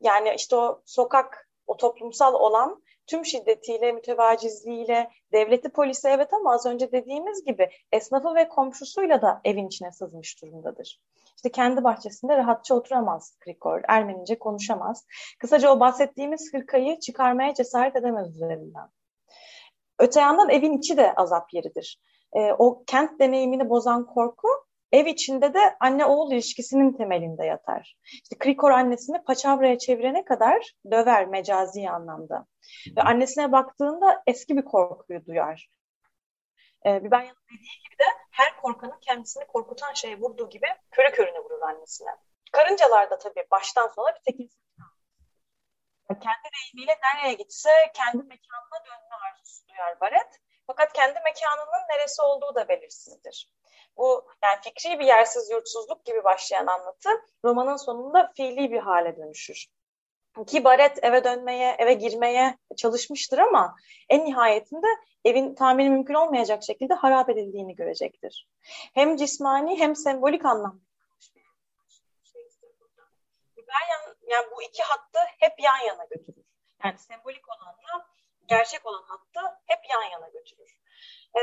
yani 0.00 0.34
işte 0.36 0.56
o 0.56 0.82
sokak, 0.84 1.48
o 1.66 1.76
toplumsal 1.76 2.34
olan 2.34 2.82
tüm 3.10 3.24
şiddetiyle, 3.24 3.92
mütevacizliğiyle, 3.92 5.10
devleti 5.32 5.68
polisi 5.68 6.08
evet 6.08 6.32
ama 6.32 6.54
az 6.54 6.66
önce 6.66 6.92
dediğimiz 6.92 7.44
gibi 7.44 7.70
esnafı 7.92 8.34
ve 8.34 8.48
komşusuyla 8.48 9.22
da 9.22 9.40
evin 9.44 9.66
içine 9.66 9.92
sızmış 9.92 10.42
durumdadır. 10.42 11.00
İşte 11.36 11.50
kendi 11.50 11.84
bahçesinde 11.84 12.36
rahatça 12.36 12.74
oturamaz 12.74 13.36
Krikor, 13.40 13.80
Ermenice 13.88 14.38
konuşamaz. 14.38 15.06
Kısaca 15.38 15.72
o 15.72 15.80
bahsettiğimiz 15.80 16.54
hırkayı 16.54 17.00
çıkarmaya 17.00 17.54
cesaret 17.54 17.96
edemez 17.96 18.34
üzerinden. 18.36 18.88
Öte 19.98 20.20
yandan 20.20 20.50
evin 20.50 20.78
içi 20.78 20.96
de 20.96 21.14
azap 21.14 21.54
yeridir. 21.54 22.00
E, 22.32 22.52
o 22.52 22.84
kent 22.86 23.20
deneyimini 23.20 23.70
bozan 23.70 24.06
korku 24.06 24.48
ev 24.92 25.06
içinde 25.06 25.54
de 25.54 25.76
anne-oğul 25.80 26.32
ilişkisinin 26.32 26.92
temelinde 26.92 27.46
yatar. 27.46 27.96
İşte 28.12 28.38
Krikor 28.38 28.70
annesini 28.70 29.24
paçavraya 29.24 29.78
çevirene 29.78 30.24
kadar 30.24 30.72
döver 30.90 31.26
mecazi 31.26 31.90
anlamda. 31.90 32.46
Ve 32.96 33.02
annesine 33.02 33.52
baktığında 33.52 34.22
eski 34.26 34.56
bir 34.56 34.64
korkuyu 34.64 35.26
duyar. 35.26 35.70
Ee, 36.86 37.04
Biberyan'ın 37.04 37.44
dediği 37.50 37.82
gibi 37.84 37.98
de 37.98 38.04
her 38.30 38.56
korkanın 38.56 38.98
kendisini 39.00 39.46
korkutan 39.46 39.92
şeye 39.92 40.18
vurduğu 40.18 40.48
gibi 40.50 40.66
körü 40.90 41.12
körüne 41.12 41.38
vurur 41.38 41.62
annesine. 41.62 42.10
Karıncalar 42.52 43.10
da 43.10 43.18
tabii 43.18 43.46
baştan 43.50 43.88
sona 43.88 44.14
bir 44.14 44.20
tekinsizlik 44.32 44.70
kendi 46.18 46.48
deyimiyle 46.56 46.98
nereye 47.04 47.34
gitse 47.34 47.70
kendi 47.94 48.16
mekanına 48.16 48.78
dönme 48.86 49.16
arzusu 49.26 49.68
duyar 49.68 50.00
Baret. 50.00 50.40
Fakat 50.66 50.92
kendi 50.92 51.20
mekanının 51.24 51.88
neresi 51.90 52.22
olduğu 52.22 52.54
da 52.54 52.68
belirsizdir. 52.68 53.52
Bu 54.00 54.28
yani 54.42 54.58
fikri 54.62 54.98
bir 54.98 55.06
yersiz 55.06 55.50
yurtsuzluk 55.50 56.04
gibi 56.04 56.24
başlayan 56.24 56.66
anlatı 56.66 57.08
romanın 57.44 57.76
sonunda 57.76 58.32
fiili 58.36 58.72
bir 58.72 58.78
hale 58.78 59.16
dönüşür. 59.16 59.66
Ki 60.46 60.64
Baret 60.64 61.04
eve 61.04 61.24
dönmeye, 61.24 61.76
eve 61.78 61.94
girmeye 61.94 62.58
çalışmıştır 62.76 63.38
ama 63.38 63.76
en 64.08 64.24
nihayetinde 64.24 64.86
evin 65.24 65.54
tamiri 65.54 65.90
mümkün 65.90 66.14
olmayacak 66.14 66.62
şekilde 66.62 66.94
harap 66.94 67.28
edildiğini 67.28 67.74
görecektir. 67.74 68.48
Hem 68.94 69.16
cismani 69.16 69.78
hem 69.78 69.96
sembolik 69.96 70.44
anlamda 70.44 70.80
yani, 73.90 74.16
yani 74.26 74.46
bu 74.56 74.62
iki 74.62 74.82
hattı 74.82 75.18
hep 75.38 75.60
yan 75.60 75.78
yana 75.78 76.04
götürür. 76.04 76.44
Yani 76.84 76.98
sembolik 76.98 77.48
olanla 77.48 78.06
gerçek 78.46 78.86
olan 78.86 79.02
hattı 79.02 79.40
hep 79.66 79.80
yan 79.90 80.02
yana 80.02 80.28
götürür. 80.28 80.80
Ee, 81.36 81.40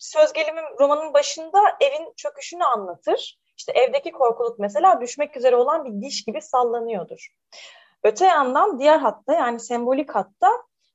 söz 0.00 0.32
gelimi 0.32 0.60
romanın 0.80 1.14
başında 1.14 1.58
evin 1.80 2.12
çöküşünü 2.16 2.64
anlatır. 2.64 3.38
İşte 3.56 3.72
evdeki 3.72 4.12
korkuluk 4.12 4.58
mesela 4.58 5.00
düşmek 5.00 5.36
üzere 5.36 5.56
olan 5.56 5.84
bir 5.84 6.06
diş 6.06 6.24
gibi 6.24 6.42
sallanıyordur. 6.42 7.28
Öte 8.04 8.26
yandan 8.26 8.78
diğer 8.78 8.98
hatta 8.98 9.34
yani 9.34 9.60
sembolik 9.60 10.14
hatta 10.14 10.48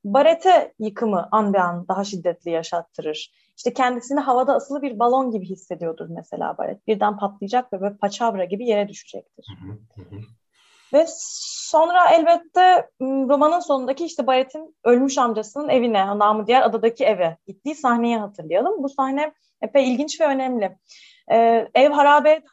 barete 0.03 0.74
yıkımı 0.79 1.27
an 1.31 1.53
be 1.53 1.62
an 1.62 1.88
daha 1.88 2.03
şiddetli 2.03 2.51
yaşattırır. 2.51 3.31
İşte 3.57 3.74
kendisini 3.74 4.19
havada 4.19 4.53
asılı 4.53 4.81
bir 4.81 5.00
balon 5.00 5.31
gibi 5.31 5.45
hissediyordur 5.45 6.05
mesela 6.09 6.57
baret. 6.57 6.88
Birden 6.88 7.17
patlayacak 7.17 7.74
ve 7.74 7.81
böyle 7.81 7.97
paçavra 7.97 8.45
gibi 8.45 8.67
yere 8.67 8.89
düşecektir. 8.89 9.45
Hı 9.59 10.01
hı 10.01 10.01
hı. 10.01 10.21
Ve 10.93 11.05
sonra 11.65 12.10
elbette 12.10 12.89
romanın 13.01 13.60
sonundaki 13.60 14.05
işte 14.05 14.27
Bayet'in 14.27 14.77
ölmüş 14.84 15.17
amcasının 15.17 15.69
evine, 15.69 16.07
namı 16.19 16.48
diğer 16.48 16.62
adadaki 16.62 17.05
eve 17.05 17.38
gittiği 17.48 17.75
sahneyi 17.75 18.17
hatırlayalım. 18.17 18.84
Bu 18.84 18.89
sahne 18.89 19.34
epey 19.62 19.93
ilginç 19.93 20.22
ve 20.22 20.25
önemli. 20.25 20.77
Ee, 21.31 21.67
ev 21.75 21.91
dönmüştür. 21.91 22.43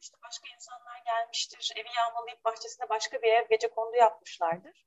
İşte 0.00 0.16
başka 0.24 0.44
insanlar 0.54 1.02
gelmiştir. 1.04 1.72
Evi 1.76 1.88
yağmalayıp 1.96 2.44
bahçesine 2.44 2.88
başka 2.88 3.22
bir 3.22 3.28
ev 3.28 3.48
gece 3.50 3.68
kondu 3.70 3.96
yapmışlardır. 3.96 4.86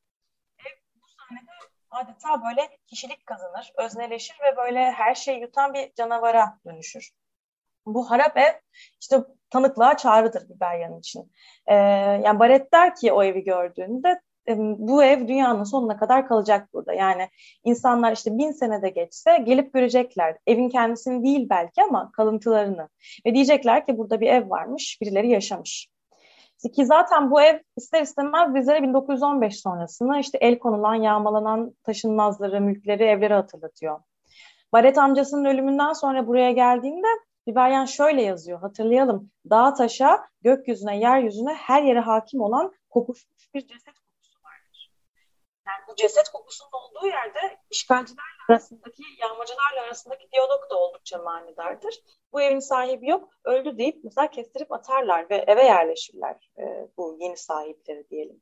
Ev 0.59 0.71
bu 1.01 1.07
sahnede 1.07 1.51
adeta 1.91 2.43
böyle 2.43 2.77
kişilik 2.87 3.25
kazanır, 3.25 3.73
özneleşir 3.77 4.35
ve 4.43 4.57
böyle 4.57 4.91
her 4.91 5.15
şeyi 5.15 5.39
yutan 5.41 5.73
bir 5.73 5.93
canavara 5.93 6.59
dönüşür. 6.65 7.11
Bu 7.85 8.11
harap 8.11 8.37
ev 8.37 8.53
işte 9.01 9.23
tanıklığa 9.49 9.97
çağrıdır 9.97 10.49
Biberyan 10.49 10.99
için. 10.99 11.31
E, 11.67 11.75
yani 12.25 12.39
Baret 12.39 12.73
der 12.73 12.95
ki 12.95 13.13
o 13.13 13.23
evi 13.23 13.43
gördüğünde 13.43 14.21
e, 14.47 14.57
bu 14.57 15.03
ev 15.03 15.27
dünyanın 15.27 15.63
sonuna 15.63 15.97
kadar 15.97 16.27
kalacak 16.27 16.73
burada. 16.73 16.93
Yani 16.93 17.29
insanlar 17.63 18.11
işte 18.11 18.37
bin 18.37 18.51
senede 18.51 18.89
geçse 18.89 19.37
gelip 19.37 19.73
görecekler. 19.73 20.37
Evin 20.47 20.69
kendisini 20.69 21.23
değil 21.23 21.47
belki 21.49 21.83
ama 21.83 22.11
kalıntılarını. 22.11 22.89
Ve 23.25 23.33
diyecekler 23.33 23.85
ki 23.85 23.97
burada 23.97 24.21
bir 24.21 24.27
ev 24.27 24.49
varmış, 24.49 24.97
birileri 25.01 25.29
yaşamış. 25.29 25.87
Ki 26.75 26.85
zaten 26.85 27.31
bu 27.31 27.41
ev 27.41 27.59
ister 27.77 28.01
istemez 28.01 28.55
bizlere 28.55 28.83
1915 28.83 29.61
sonrasını 29.61 30.19
işte 30.19 30.37
el 30.41 30.59
konulan, 30.59 30.95
yağmalanan 30.95 31.75
taşınmazları, 31.83 32.61
mülkleri, 32.61 33.03
evleri 33.03 33.33
hatırlatıyor. 33.33 33.99
Baret 34.73 34.97
amcasının 34.97 35.45
ölümünden 35.45 35.93
sonra 35.93 36.27
buraya 36.27 36.51
geldiğinde 36.51 37.07
Biberyan 37.47 37.85
şöyle 37.85 38.21
yazıyor 38.21 38.59
hatırlayalım. 38.59 39.31
Dağa 39.49 39.73
taşa, 39.73 40.27
gökyüzüne, 40.41 40.99
yeryüzüne 40.99 41.53
her 41.53 41.83
yere 41.83 41.99
hakim 41.99 42.41
olan 42.41 42.73
kokuşmuş 42.89 43.53
bir 43.53 43.61
ceset 43.61 43.99
kokusu 43.99 44.39
vardır. 44.43 44.91
Yani 45.67 45.83
bu 45.87 45.95
ceset 45.95 46.29
kokusunun 46.29 46.71
olduğu 46.71 47.07
yerde 47.07 47.57
işgalcilerle 47.69 48.35
arasındaki, 48.49 49.03
yağmacılarla 49.21 49.81
arasındaki 49.85 50.31
diyalog 50.31 50.69
da 50.69 50.77
oldukça 50.77 51.17
manidardır. 51.17 51.95
Bu 52.33 52.41
evin 52.41 52.59
sahibi 52.59 53.09
yok, 53.09 53.29
öldü 53.43 53.77
deyip 53.77 54.03
mesela 54.03 54.29
kestirip 54.29 54.71
atarlar 54.71 55.29
ve 55.29 55.43
eve 55.47 55.63
yerleşirler 55.63 56.51
e, 56.57 56.63
bu 56.97 57.17
yeni 57.19 57.37
sahipleri 57.37 58.09
diyelim. 58.09 58.41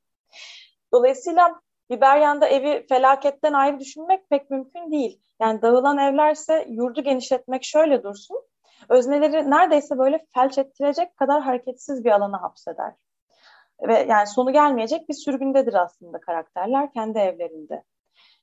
Dolayısıyla 0.92 1.62
Biberyan'da 1.90 2.48
evi 2.48 2.86
felaketten 2.88 3.54
ayrı 3.54 3.80
düşünmek 3.80 4.30
pek 4.30 4.50
mümkün 4.50 4.92
değil. 4.92 5.22
Yani 5.40 5.62
dağılan 5.62 5.98
evlerse 5.98 6.66
yurdu 6.70 7.02
genişletmek 7.02 7.64
şöyle 7.64 8.04
dursun. 8.04 8.44
Özneleri 8.90 9.52
neredeyse 9.52 9.98
böyle 9.98 10.26
felç 10.34 10.58
ettirecek 10.58 11.18
kadar 11.18 11.42
hareketsiz 11.42 12.06
bir 12.06 12.12
alana 12.12 12.42
hapseder. 12.42 12.94
Ve 13.82 14.06
yani 14.10 14.28
sonu 14.28 14.54
gelmeyecek 14.54 15.10
bir 15.10 15.14
sürgündedir 15.14 15.74
aslında 15.74 16.20
karakterler 16.20 16.92
kendi 16.92 17.20
evlerinde. 17.20 17.84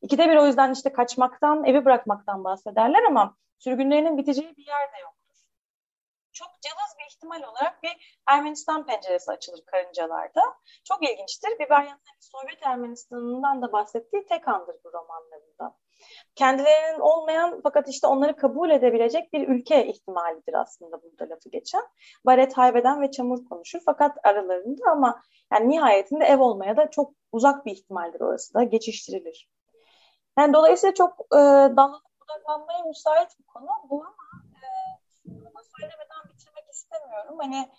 İkide 0.02 0.30
bir 0.30 0.36
o 0.36 0.46
yüzden 0.46 0.72
işte 0.72 0.92
kaçmaktan, 0.92 1.64
evi 1.64 1.84
bırakmaktan 1.84 2.44
bahsederler 2.44 3.02
ama 3.08 3.36
sürgünlerinin 3.58 4.18
biteceği 4.18 4.56
bir 4.56 4.66
yer 4.66 4.92
de 4.92 5.00
yoktur. 5.02 5.19
Çok 6.40 6.50
cılız 6.62 6.98
bir 6.98 7.14
ihtimal 7.14 7.42
olarak 7.42 7.82
bir 7.82 8.20
Ermenistan 8.26 8.86
penceresi 8.86 9.30
açılır 9.30 9.60
karıncalarda. 9.66 10.42
Çok 10.84 11.10
ilginçtir. 11.10 11.50
Biberyan'ın 11.58 12.00
Sovyet 12.20 12.62
Ermenistan'ından 12.62 13.62
da 13.62 13.72
bahsettiği 13.72 14.26
tek 14.26 14.48
andır 14.48 14.76
bu 14.84 14.92
romanlarında 14.92 15.76
kendilerinin 16.34 17.00
olmayan 17.00 17.60
fakat 17.62 17.88
işte 17.88 18.06
onları 18.06 18.36
kabul 18.36 18.70
edebilecek 18.70 19.32
bir 19.32 19.48
ülke 19.48 19.86
ihtimalidir 19.86 20.54
aslında 20.54 21.02
burada 21.02 21.34
lafı 21.34 21.48
geçen. 21.48 21.82
Baret 22.26 22.58
haybeden 22.58 23.02
ve 23.02 23.10
çamur 23.10 23.44
konuşur 23.44 23.80
fakat 23.86 24.16
aralarında 24.22 24.90
ama 24.90 25.22
yani 25.52 25.68
nihayetinde 25.68 26.24
ev 26.24 26.40
olmaya 26.40 26.76
da 26.76 26.90
çok 26.90 27.12
uzak 27.32 27.66
bir 27.66 27.72
ihtimaldir 27.72 28.20
orası 28.20 28.54
da 28.54 28.62
geçiştirilir. 28.62 29.48
Yani 30.38 30.52
dolayısıyla 30.52 30.94
çok 30.94 31.20
e, 31.20 31.36
dallanıp 31.76 32.10
müsait 32.86 33.38
bir 33.38 33.44
konu 33.44 33.66
bu 33.90 34.04
ama 34.04 34.29
e, 35.30 35.62
söylemeden 35.78 36.22
bitirmek 36.28 36.64
istemiyorum. 36.72 37.38
Hani 37.38 37.70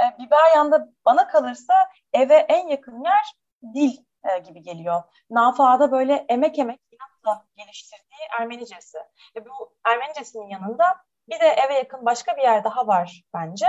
e, 0.00 0.18
Biberyan'da 0.18 0.88
bana 1.04 1.28
kalırsa 1.28 1.74
eve 2.12 2.34
en 2.34 2.68
yakın 2.68 3.04
yer 3.04 3.34
dil 3.74 3.96
e, 4.24 4.38
gibi 4.38 4.62
geliyor. 4.62 5.02
Nafa'da 5.30 5.92
böyle 5.92 6.24
emek 6.28 6.58
emek 6.58 6.80
inatla 6.92 7.46
geliştirdiği 7.56 8.20
Ermenicesi. 8.40 8.98
Ve 9.36 9.44
bu 9.44 9.74
Ermenicesinin 9.84 10.48
yanında 10.48 10.84
bir 11.28 11.40
de 11.40 11.46
eve 11.46 11.74
yakın 11.74 12.06
başka 12.06 12.36
bir 12.36 12.42
yer 12.42 12.64
daha 12.64 12.86
var 12.86 13.22
bence. 13.34 13.66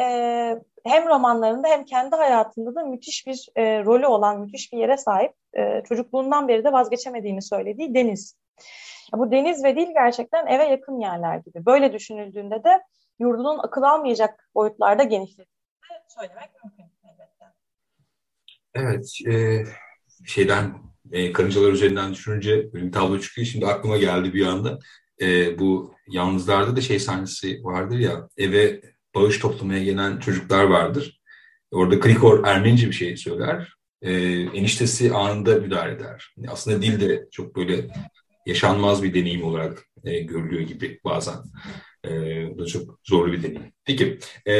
E, 0.00 0.04
hem 0.84 1.06
romanlarında 1.06 1.68
hem 1.68 1.84
kendi 1.84 2.16
hayatında 2.16 2.74
da 2.74 2.84
müthiş 2.84 3.26
bir 3.26 3.48
e, 3.56 3.84
rolü 3.84 4.06
olan, 4.06 4.40
müthiş 4.40 4.72
bir 4.72 4.78
yere 4.78 4.96
sahip. 4.96 5.32
E, 5.56 5.82
çocukluğundan 5.88 6.48
beri 6.48 6.64
de 6.64 6.72
vazgeçemediğini 6.72 7.42
söylediği 7.42 7.94
deniz. 7.94 8.36
Bu 9.12 9.30
deniz 9.30 9.64
ve 9.64 9.76
dil 9.76 9.92
gerçekten 9.94 10.46
eve 10.46 10.64
yakın 10.64 11.00
yerler 11.00 11.36
gibi. 11.36 11.66
Böyle 11.66 11.92
düşünüldüğünde 11.92 12.64
de 12.64 12.82
yurdunun 13.18 13.58
akıl 13.58 13.82
almayacak 13.82 14.48
boyutlarda 14.54 15.02
genişlediğini 15.02 15.48
söylemek 16.08 16.50
mümkün 16.64 16.84
elbette. 17.04 17.44
Evet, 18.74 19.18
e, 19.28 19.64
şeyden 20.26 20.74
e, 21.12 21.32
karıncalar 21.32 21.72
üzerinden 21.72 22.12
düşününce 22.12 22.72
bir 22.72 22.92
tablo 22.92 23.20
çıkıyor. 23.20 23.46
Şimdi 23.46 23.66
aklıma 23.66 23.96
geldi 23.96 24.34
bir 24.34 24.46
anda. 24.46 24.78
E, 25.20 25.58
bu 25.58 25.94
yalnızlarda 26.08 26.76
da 26.76 26.80
şey 26.80 27.00
sahnesi 27.00 27.64
vardır 27.64 27.98
ya 27.98 28.28
eve 28.36 28.80
bağış 29.14 29.38
toplamaya 29.38 29.84
gelen 29.84 30.18
çocuklar 30.18 30.64
vardır. 30.64 31.20
Orada 31.70 32.00
Krikor 32.00 32.46
Ermenice 32.46 32.86
bir 32.86 32.92
şey 32.92 33.16
söyler. 33.16 33.74
E, 34.02 34.12
eniştesi 34.40 35.12
anında 35.12 35.54
müdahale 35.54 35.92
eder. 35.92 36.34
Aslında 36.48 36.82
dil 36.82 37.00
de 37.00 37.28
çok 37.30 37.56
böyle 37.56 37.86
yaşanmaz 38.46 39.02
bir 39.02 39.14
deneyim 39.14 39.44
olarak 39.44 39.86
e, 40.04 40.18
görülüyor 40.18 40.62
gibi 40.62 41.00
bazen. 41.04 41.34
E, 42.06 42.10
bu 42.54 42.58
da 42.58 42.66
çok 42.66 42.98
zorlu 43.04 43.32
bir 43.32 43.42
deneyim. 43.42 43.72
Peki, 43.84 44.18
e, 44.46 44.52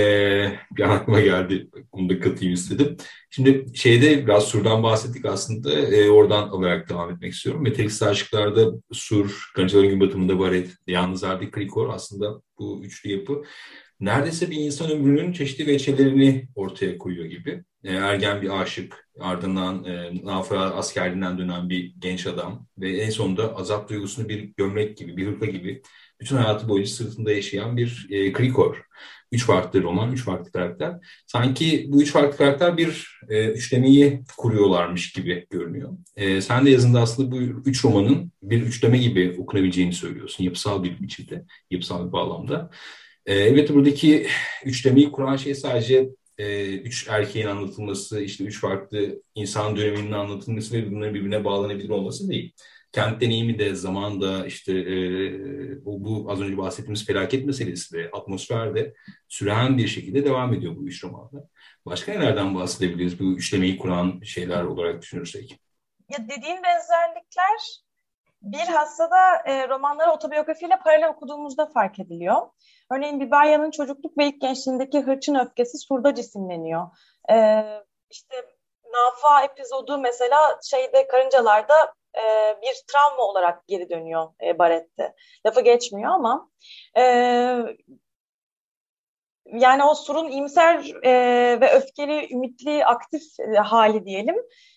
bir 0.77 0.83
an 0.83 0.91
aklıma 0.91 1.21
geldi. 1.21 1.69
Bunu 1.93 2.09
da 2.09 2.21
katayım 2.21 2.55
istedim. 2.55 2.97
Şimdi 3.31 3.67
şeyde 3.75 4.27
biraz 4.27 4.45
Sur'dan 4.45 4.83
bahsettik 4.83 5.25
aslında. 5.25 5.73
E, 5.73 6.11
oradan 6.11 6.49
alarak 6.49 6.89
devam 6.89 7.11
etmek 7.11 7.33
istiyorum. 7.33 7.63
Metaliksiz 7.63 8.03
aşıklarda 8.03 8.73
Sur, 8.93 9.51
Kancaların 9.57 9.91
Gün 9.91 10.01
Batımında 10.01 10.39
Baret, 10.39 10.71
Yalnızlar'da 10.87 11.51
Krikor 11.51 11.89
aslında 11.89 12.41
bu 12.59 12.81
üçlü 12.85 13.11
yapı 13.11 13.43
neredeyse 14.01 14.51
bir 14.51 14.57
insan 14.57 14.91
ömrünün 14.91 15.33
çeşitli 15.33 15.67
veçelerini 15.67 16.49
ortaya 16.55 16.99
koyuyor 16.99 17.25
gibi. 17.25 17.65
E, 17.85 17.93
ergen 17.93 18.43
bir 18.43 18.61
aşık, 18.61 19.09
ardından 19.21 19.85
e, 19.85 20.25
nafa 20.25 20.59
askerliğinden 20.59 21.39
dönen 21.39 21.69
bir 21.71 21.95
genç 21.99 22.27
adam 22.27 22.67
ve 22.79 22.97
en 22.97 23.11
sonunda 23.11 23.57
azap 23.57 23.89
duygusunu 23.89 24.29
bir 24.29 24.53
gömlek 24.57 24.97
gibi, 24.97 25.17
bir 25.17 25.27
hırka 25.27 25.47
gibi 25.47 25.83
bütün 26.21 26.37
hayatı 26.37 26.69
boyunca 26.69 26.91
sırtında 26.91 27.33
yaşayan 27.33 27.77
bir 27.77 28.07
e, 28.11 28.33
Krikor. 28.33 28.85
Üç 29.33 29.47
farklı 29.47 29.83
roman, 29.83 30.13
üç 30.13 30.25
farklı 30.25 30.53
karakter. 30.53 30.95
Sanki 31.27 31.87
bu 31.89 32.03
üç 32.03 32.13
farklı 32.13 32.37
karakter 32.37 32.77
bir 32.77 33.21
e, 33.29 33.49
üçlemeyi 33.49 34.23
kuruyorlarmış 34.37 35.13
gibi 35.13 35.47
görünüyor. 35.51 35.93
E, 36.17 36.41
sen 36.41 36.67
de 36.67 36.71
yazında 36.71 37.01
aslında 37.01 37.31
bu 37.31 37.41
üç 37.41 37.85
romanın 37.85 38.33
bir 38.43 38.63
üçleme 38.63 38.99
gibi 38.99 39.37
okunabileceğini 39.39 39.93
söylüyorsun. 39.93 40.45
Yapısal 40.45 40.83
bir 40.83 41.03
biçimde, 41.03 41.45
yapısal 41.71 42.07
bir 42.07 42.13
bağlamda. 42.13 42.71
E, 43.27 43.35
evet 43.35 43.75
buradaki 43.75 44.27
üçlemeyi 44.65 45.13
kuran 45.13 45.37
şey 45.37 45.55
sadece 45.55 46.09
e, 46.39 46.77
üç 46.77 47.09
erkeğin 47.09 47.47
anlatılması, 47.47 48.21
işte 48.21 48.45
üç 48.45 48.61
farklı 48.61 49.23
insan 49.35 49.77
döneminin 49.77 50.13
anlatılması 50.13 50.75
ve 50.77 50.91
bunların 50.91 51.15
birbirine 51.15 51.45
bağlanabilir 51.45 51.89
olması 51.89 52.29
değil 52.29 52.55
kent 52.95 53.21
deneyimi 53.21 53.59
de 53.59 53.75
zamanda 53.75 54.47
işte 54.47 54.73
e, 54.73 54.95
bu, 55.85 56.05
bu 56.05 56.33
az 56.33 56.41
önce 56.41 56.59
bahsettiğimiz 56.59 57.07
felaket 57.07 57.47
meselesi 57.47 57.95
de 57.95 58.11
atmosferde 58.13 58.95
süren 59.29 59.79
bir 59.79 59.87
şekilde 59.87 60.25
devam 60.25 60.55
ediyor 60.55 60.77
bu 60.77 60.87
üç 60.87 61.05
romanda. 61.05 61.49
Başka 61.87 62.13
nelerden 62.13 62.55
bahsedebiliriz 62.55 63.21
bu 63.21 63.25
üçlemeyi 63.25 63.79
kuran 63.79 64.21
şeyler 64.25 64.63
olarak 64.63 65.03
düşünürsek? 65.03 65.61
Ya 66.09 66.19
dediğim 66.29 66.63
benzerlikler 66.63 67.85
bir 68.43 68.73
hastada 68.73 69.37
e, 69.45 69.69
romanları 69.69 70.11
otobiyografiyle 70.11 70.79
paralel 70.85 71.09
okuduğumuzda 71.09 71.67
fark 71.67 71.99
ediliyor. 71.99 72.37
Örneğin 72.95 73.21
Biberya'nın 73.21 73.71
çocukluk 73.71 74.19
ve 74.19 74.27
ilk 74.27 74.41
gençliğindeki 74.41 75.01
hırçın 75.01 75.35
öfkesi 75.35 75.79
surda 75.79 76.15
cisimleniyor. 76.15 76.87
E, 77.31 77.65
işte 78.11 78.37
Nafa 78.93 79.45
epizodu 79.45 79.99
mesela 79.99 80.59
şeyde 80.71 81.07
karıncalarda 81.07 81.95
e, 82.15 82.23
bir 82.63 82.83
travma 82.87 83.23
olarak 83.23 83.67
geri 83.69 83.91
dönüyor 83.91 84.29
e, 84.43 84.59
Barrett'te. 84.59 85.15
Lafı 85.47 85.61
geçmiyor 85.61 86.11
ama 86.11 86.51
e, 86.97 87.03
yani 89.47 89.85
o 89.85 89.95
surun 89.95 90.31
imser 90.31 91.05
e, 91.05 91.13
ve 91.61 91.73
öfkeli, 91.73 92.35
ümitli, 92.35 92.87
aktif 92.87 93.23
e, 93.41 93.59
hali 93.59 94.05
diyelim. 94.05 94.37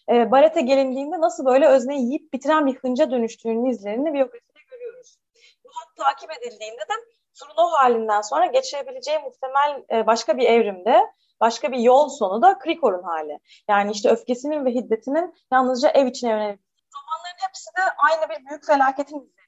E, 0.10 0.32
Barrett'e 0.32 0.62
gelindiğinde 0.62 1.22
nasıl 1.22 1.46
böyle 1.46 1.68
özneyi 1.68 2.06
yiyip 2.06 2.34
bitiren 2.34 2.68
bir 2.68 2.76
hınca 2.76 3.12
dönüştüğünün 3.12 3.66
izlerini 3.66 4.14
biyografide 4.14 4.60
görüyoruz. 4.72 5.18
Bu 5.64 5.70
hat 5.70 5.96
takip 5.96 6.32
edildiğinde 6.32 6.82
de 6.82 7.17
surun 7.40 7.54
o 7.58 7.72
halinden 7.72 8.22
sonra 8.22 8.46
geçirebileceği 8.46 9.20
muhtemel 9.20 9.84
e, 9.92 10.08
başka 10.08 10.38
bir 10.38 10.44
evrimde 10.44 11.12
başka 11.40 11.72
bir 11.72 11.78
yol 11.78 12.10
sonu 12.10 12.42
da 12.42 12.58
Krikor'un 12.60 13.04
hali. 13.04 13.40
Yani 13.70 13.92
işte 13.92 14.10
öfkesinin 14.10 14.66
ve 14.66 14.70
hiddetinin 14.72 15.36
yalnızca 15.52 15.90
ev 15.90 16.06
içine 16.06 16.30
yönelik 16.30 16.60
romanların 16.96 17.48
hepsi 17.48 17.70
de 17.78 17.82
aynı 17.98 18.30
bir 18.30 18.50
büyük 18.50 18.66
felaketin 18.66 19.16
üzerine 19.16 19.48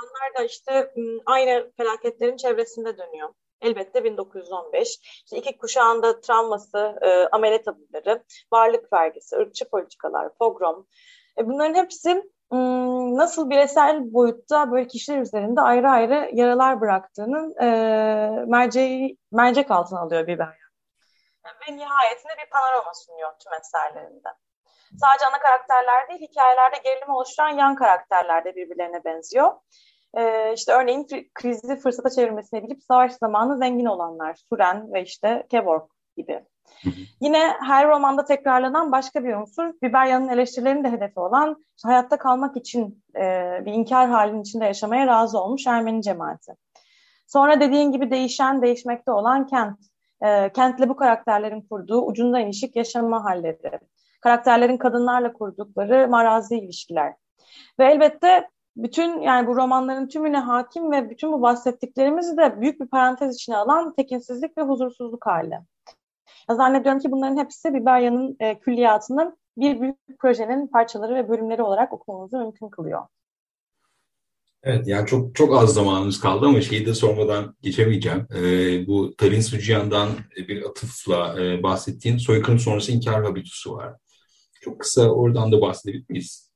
Romanlar 0.00 0.38
da 0.38 0.44
işte 0.44 0.94
aynı 1.26 1.72
felaketlerin 1.76 2.36
çevresinde 2.36 2.98
dönüyor. 2.98 3.34
Elbette 3.60 4.04
1915. 4.04 4.98
İşte 5.24 5.36
iki 5.36 5.56
kuşağında 5.56 6.20
travması, 6.20 6.98
e, 7.02 7.28
amele 7.32 7.62
varlık 8.52 8.92
vergisi, 8.92 9.36
ırkçı 9.36 9.68
politikalar, 9.70 10.34
pogrom. 10.34 10.86
E, 11.38 11.46
bunların 11.46 11.74
hepsi 11.74 12.31
nasıl 13.16 13.50
bireysel 13.50 14.12
boyutta 14.12 14.72
böyle 14.72 14.86
kişiler 14.86 15.18
üzerinde 15.18 15.60
ayrı 15.60 15.88
ayrı 15.88 16.30
yaralar 16.32 16.80
bıraktığının 16.80 17.54
e, 17.62 17.66
merceği, 18.46 19.18
mercek 19.32 19.70
altına 19.70 20.00
alıyor 20.00 20.28
yani. 20.28 20.52
Ve 21.44 21.76
nihayetinde 21.76 22.32
bir 22.44 22.50
panorama 22.50 22.94
sunuyor 22.94 23.30
tüm 23.44 23.52
eserlerinde. 23.52 24.28
Sadece 25.00 25.26
ana 25.26 25.38
karakterler 25.38 26.08
değil, 26.08 26.20
hikayelerde 26.20 26.76
gerilim 26.84 27.10
oluşturan 27.10 27.48
yan 27.48 27.74
karakterler 27.74 28.44
de 28.44 28.56
birbirlerine 28.56 29.04
benziyor. 29.04 29.52
Ee, 30.16 30.52
işte 30.52 30.72
örneğin 30.72 31.06
krizi 31.34 31.76
fırsata 31.76 32.10
çevirmesini 32.10 32.62
bilip 32.62 32.82
savaş 32.82 33.12
zamanı 33.12 33.58
zengin 33.58 33.86
olanlar, 33.86 34.36
Suren 34.48 34.92
ve 34.92 35.02
işte 35.02 35.46
Kevork 35.50 35.90
gibi. 36.16 36.44
Yine 37.20 37.52
her 37.60 37.88
romanda 37.88 38.24
tekrarlanan 38.24 38.92
başka 38.92 39.24
bir 39.24 39.34
unsur, 39.34 39.72
Biberya'nın 39.82 40.28
eleştirilerinin 40.28 40.84
de 40.84 40.90
hedefi 40.90 41.20
olan 41.20 41.64
hayatta 41.84 42.18
kalmak 42.18 42.56
için 42.56 43.04
e, 43.16 43.22
bir 43.66 43.72
inkar 43.72 44.08
halinin 44.08 44.42
içinde 44.42 44.64
yaşamaya 44.64 45.06
razı 45.06 45.40
olmuş 45.40 45.66
Ermeni 45.66 46.02
cemaati. 46.02 46.52
Sonra 47.26 47.60
dediğin 47.60 47.92
gibi 47.92 48.10
değişen, 48.10 48.62
değişmekte 48.62 49.12
olan 49.12 49.46
kent. 49.46 49.78
E, 50.24 50.52
kentle 50.52 50.88
bu 50.88 50.96
karakterlerin 50.96 51.60
kurduğu 51.60 52.02
ucunda 52.02 52.40
inişik 52.40 52.76
yaşama 52.76 53.24
halleri. 53.24 53.78
Karakterlerin 54.20 54.76
kadınlarla 54.76 55.32
kurdukları 55.32 56.08
marazi 56.08 56.58
ilişkiler. 56.58 57.14
Ve 57.78 57.84
elbette 57.84 58.48
bütün 58.76 59.20
yani 59.20 59.46
bu 59.46 59.56
romanların 59.56 60.08
tümüne 60.08 60.38
hakim 60.38 60.92
ve 60.92 61.10
bütün 61.10 61.32
bu 61.32 61.42
bahsettiklerimizi 61.42 62.36
de 62.36 62.60
büyük 62.60 62.80
bir 62.80 62.86
parantez 62.86 63.34
içine 63.34 63.56
alan 63.56 63.94
tekinsizlik 63.94 64.58
ve 64.58 64.62
huzursuzluk 64.62 65.26
hali. 65.26 65.58
Zannediyorum 66.50 67.00
ki 67.00 67.10
bunların 67.10 67.36
hepsi 67.36 67.74
Biberya'nın 67.74 68.36
e, 68.40 68.58
külliyatının 68.58 69.36
bir 69.56 69.80
büyük 69.80 69.96
projenin 70.18 70.66
parçaları 70.66 71.14
ve 71.14 71.28
bölümleri 71.28 71.62
olarak 71.62 71.92
okumamızı 71.92 72.38
mümkün 72.38 72.68
kılıyor. 72.68 73.02
Evet 74.64 74.88
yani 74.88 75.06
çok 75.06 75.34
çok 75.34 75.56
az 75.56 75.74
zamanımız 75.74 76.20
kaldı 76.20 76.46
ama 76.46 76.60
şeyi 76.60 76.86
de 76.86 76.94
sormadan 76.94 77.56
geçemeyeceğim. 77.62 78.26
Ee, 78.34 78.86
bu 78.86 79.16
Talin 79.16 79.40
Suciyan'dan 79.40 80.08
bir 80.48 80.62
atıfla 80.62 81.42
e, 81.42 81.62
bahsettiğin 81.62 82.18
soykırım 82.18 82.58
sonrası 82.58 82.92
inkar 82.92 83.24
habitusu 83.24 83.76
var. 83.76 83.94
Çok 84.60 84.80
kısa 84.80 85.08
oradan 85.08 85.52
da 85.52 85.60
bahsedebilir 85.60 86.04
miyiz? 86.08 86.52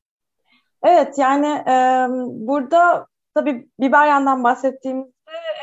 Evet 0.83 1.14
yani 1.18 1.46
e, 1.46 2.07
burada 2.46 3.07
tabii 3.35 3.68
Biberyan'dan 3.81 4.44
bahsettiğimizde 4.44 5.15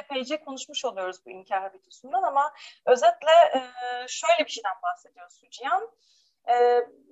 epeyce 0.04 0.44
konuşmuş 0.44 0.86
oluyoruz 0.86 1.18
bu 1.26 1.30
inkar 1.30 1.62
habitusundan 1.62 2.24
ama 2.24 2.54
özetle 2.86 3.32
e, 3.56 3.60
şöyle 4.08 4.46
bir 4.46 4.52
şeyden 4.52 4.76
bahsediyor 4.84 5.30
Suciyan. 5.30 5.90
E, 6.50 6.54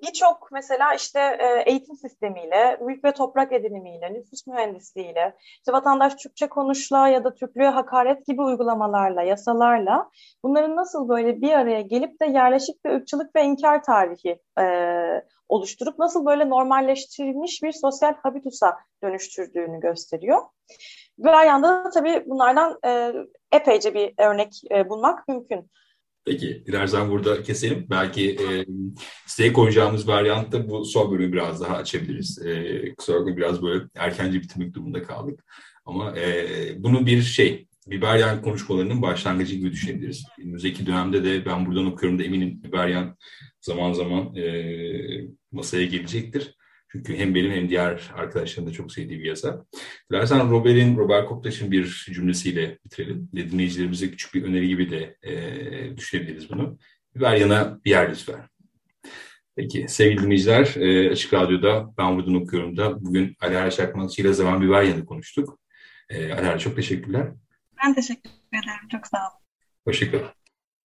Birçok 0.01 0.51
mesela 0.51 0.93
işte 0.93 1.19
e, 1.19 1.71
eğitim 1.71 1.95
sistemiyle, 1.95 2.77
mülk 2.81 3.03
ve 3.03 3.11
toprak 3.11 3.51
edinimiyle, 3.53 4.13
nüfus 4.13 4.47
mühendisliğiyle, 4.47 5.35
işte 5.57 5.71
vatandaş 5.71 6.15
Türkçe 6.15 6.49
konuşla 6.49 7.07
ya 7.07 7.23
da 7.23 7.33
Türklüğe 7.35 7.69
hakaret 7.69 8.25
gibi 8.25 8.41
uygulamalarla, 8.41 9.21
yasalarla 9.21 10.09
bunların 10.43 10.75
nasıl 10.75 11.09
böyle 11.09 11.41
bir 11.41 11.51
araya 11.51 11.81
gelip 11.81 12.21
de 12.21 12.25
yerleşik 12.25 12.85
bir 12.85 12.89
ırkçılık 12.89 13.35
ve 13.35 13.43
inkar 13.43 13.83
tarihi 13.83 14.39
e, 14.59 14.65
oluşturup 15.49 15.99
nasıl 15.99 16.25
böyle 16.25 16.49
normalleştirilmiş 16.49 17.63
bir 17.63 17.71
sosyal 17.71 18.13
habitusa 18.13 18.79
dönüştürdüğünü 19.03 19.79
gösteriyor. 19.79 20.41
Ve 21.23 21.29
yanda 21.29 21.85
da 21.85 21.89
tabii 21.89 22.23
bunlardan 22.25 22.79
e, 22.85 23.13
epeyce 23.51 23.93
bir 23.93 24.13
örnek 24.17 24.61
e, 24.71 24.89
bulmak 24.89 25.27
mümkün. 25.27 25.71
Peki, 26.25 26.63
dilersen 26.65 27.09
burada 27.09 27.43
keselim. 27.43 27.87
Belki 27.89 28.31
e, 28.31 28.65
siteye 29.25 29.53
koyacağımız 29.53 30.07
varyantta 30.07 30.69
bu 30.69 30.85
son 30.85 31.11
bölümü 31.11 31.33
biraz 31.33 31.61
daha 31.61 31.75
açabiliriz. 31.75 32.45
E, 32.45 32.95
kusura 32.95 33.19
bakma 33.19 33.37
biraz 33.37 33.63
böyle 33.63 33.83
erkence 33.95 34.41
bitirmek 34.41 34.73
durumunda 34.73 35.03
kaldık. 35.03 35.45
Ama 35.85 36.17
e, 36.17 36.83
bunu 36.83 37.05
bir 37.05 37.21
şey, 37.21 37.67
Biberyan 37.87 38.41
konuşmalarının 38.41 39.01
başlangıcı 39.01 39.55
gibi 39.55 39.71
düşünebiliriz. 39.71 40.25
Önümüzdeki 40.39 40.85
dönemde 40.85 41.23
de 41.23 41.45
ben 41.45 41.65
buradan 41.65 41.85
okuyorum 41.85 42.19
da 42.19 42.23
eminim 42.23 42.63
Biberyan 42.63 43.17
zaman 43.61 43.93
zaman 43.93 44.35
e, 44.35 44.43
masaya 45.51 45.85
gelecektir. 45.85 46.55
Çünkü 46.91 47.17
hem 47.17 47.35
benim 47.35 47.51
hem 47.51 47.69
diğer 47.69 48.11
arkadaşlarım 48.15 48.69
da 48.69 48.73
çok 48.73 48.91
sevdiği 48.91 49.19
bir 49.19 49.25
yazar. 49.25 49.55
Dilersen 50.11 50.51
Robert'in, 50.51 50.97
Robert 50.97 51.27
Koptaş'ın 51.27 51.71
bir 51.71 52.05
cümlesiyle 52.13 52.77
bitirelim. 52.85 53.29
Dinleyicilerimize 53.33 54.11
küçük 54.11 54.33
bir 54.33 54.43
öneri 54.43 54.67
gibi 54.67 54.89
de 54.89 55.17
e, 55.23 55.97
düşünebiliriz 55.97 56.49
bunu. 56.49 56.77
Ver 57.15 57.35
yana 57.35 57.79
bir 57.85 57.89
yer 57.89 58.11
lütfen. 58.11 58.49
Peki 59.55 59.85
sevgili 59.87 60.23
dinleyiciler, 60.23 60.75
e, 60.75 61.09
Açık 61.09 61.33
Radyo'da 61.33 61.93
Ben 61.97 62.17
Buradan 62.17 62.35
Okuyorum 62.35 62.77
da 62.77 63.05
bugün 63.05 63.35
Ali 63.39 63.57
Her 63.57 63.71
Şakmakçı 63.71 64.21
ile 64.21 64.33
Zaman 64.33 64.61
Biberyan'ı 64.61 65.05
konuştuk. 65.05 65.59
E, 66.09 66.33
Ali 66.33 66.59
çok 66.59 66.75
teşekkürler. 66.75 67.31
Ben 67.83 67.93
teşekkür 67.93 68.29
ederim, 68.53 68.87
çok 68.91 69.07
sağ 69.07 69.17
olun. 69.17 69.41
Hoşçakalın. 69.85 70.40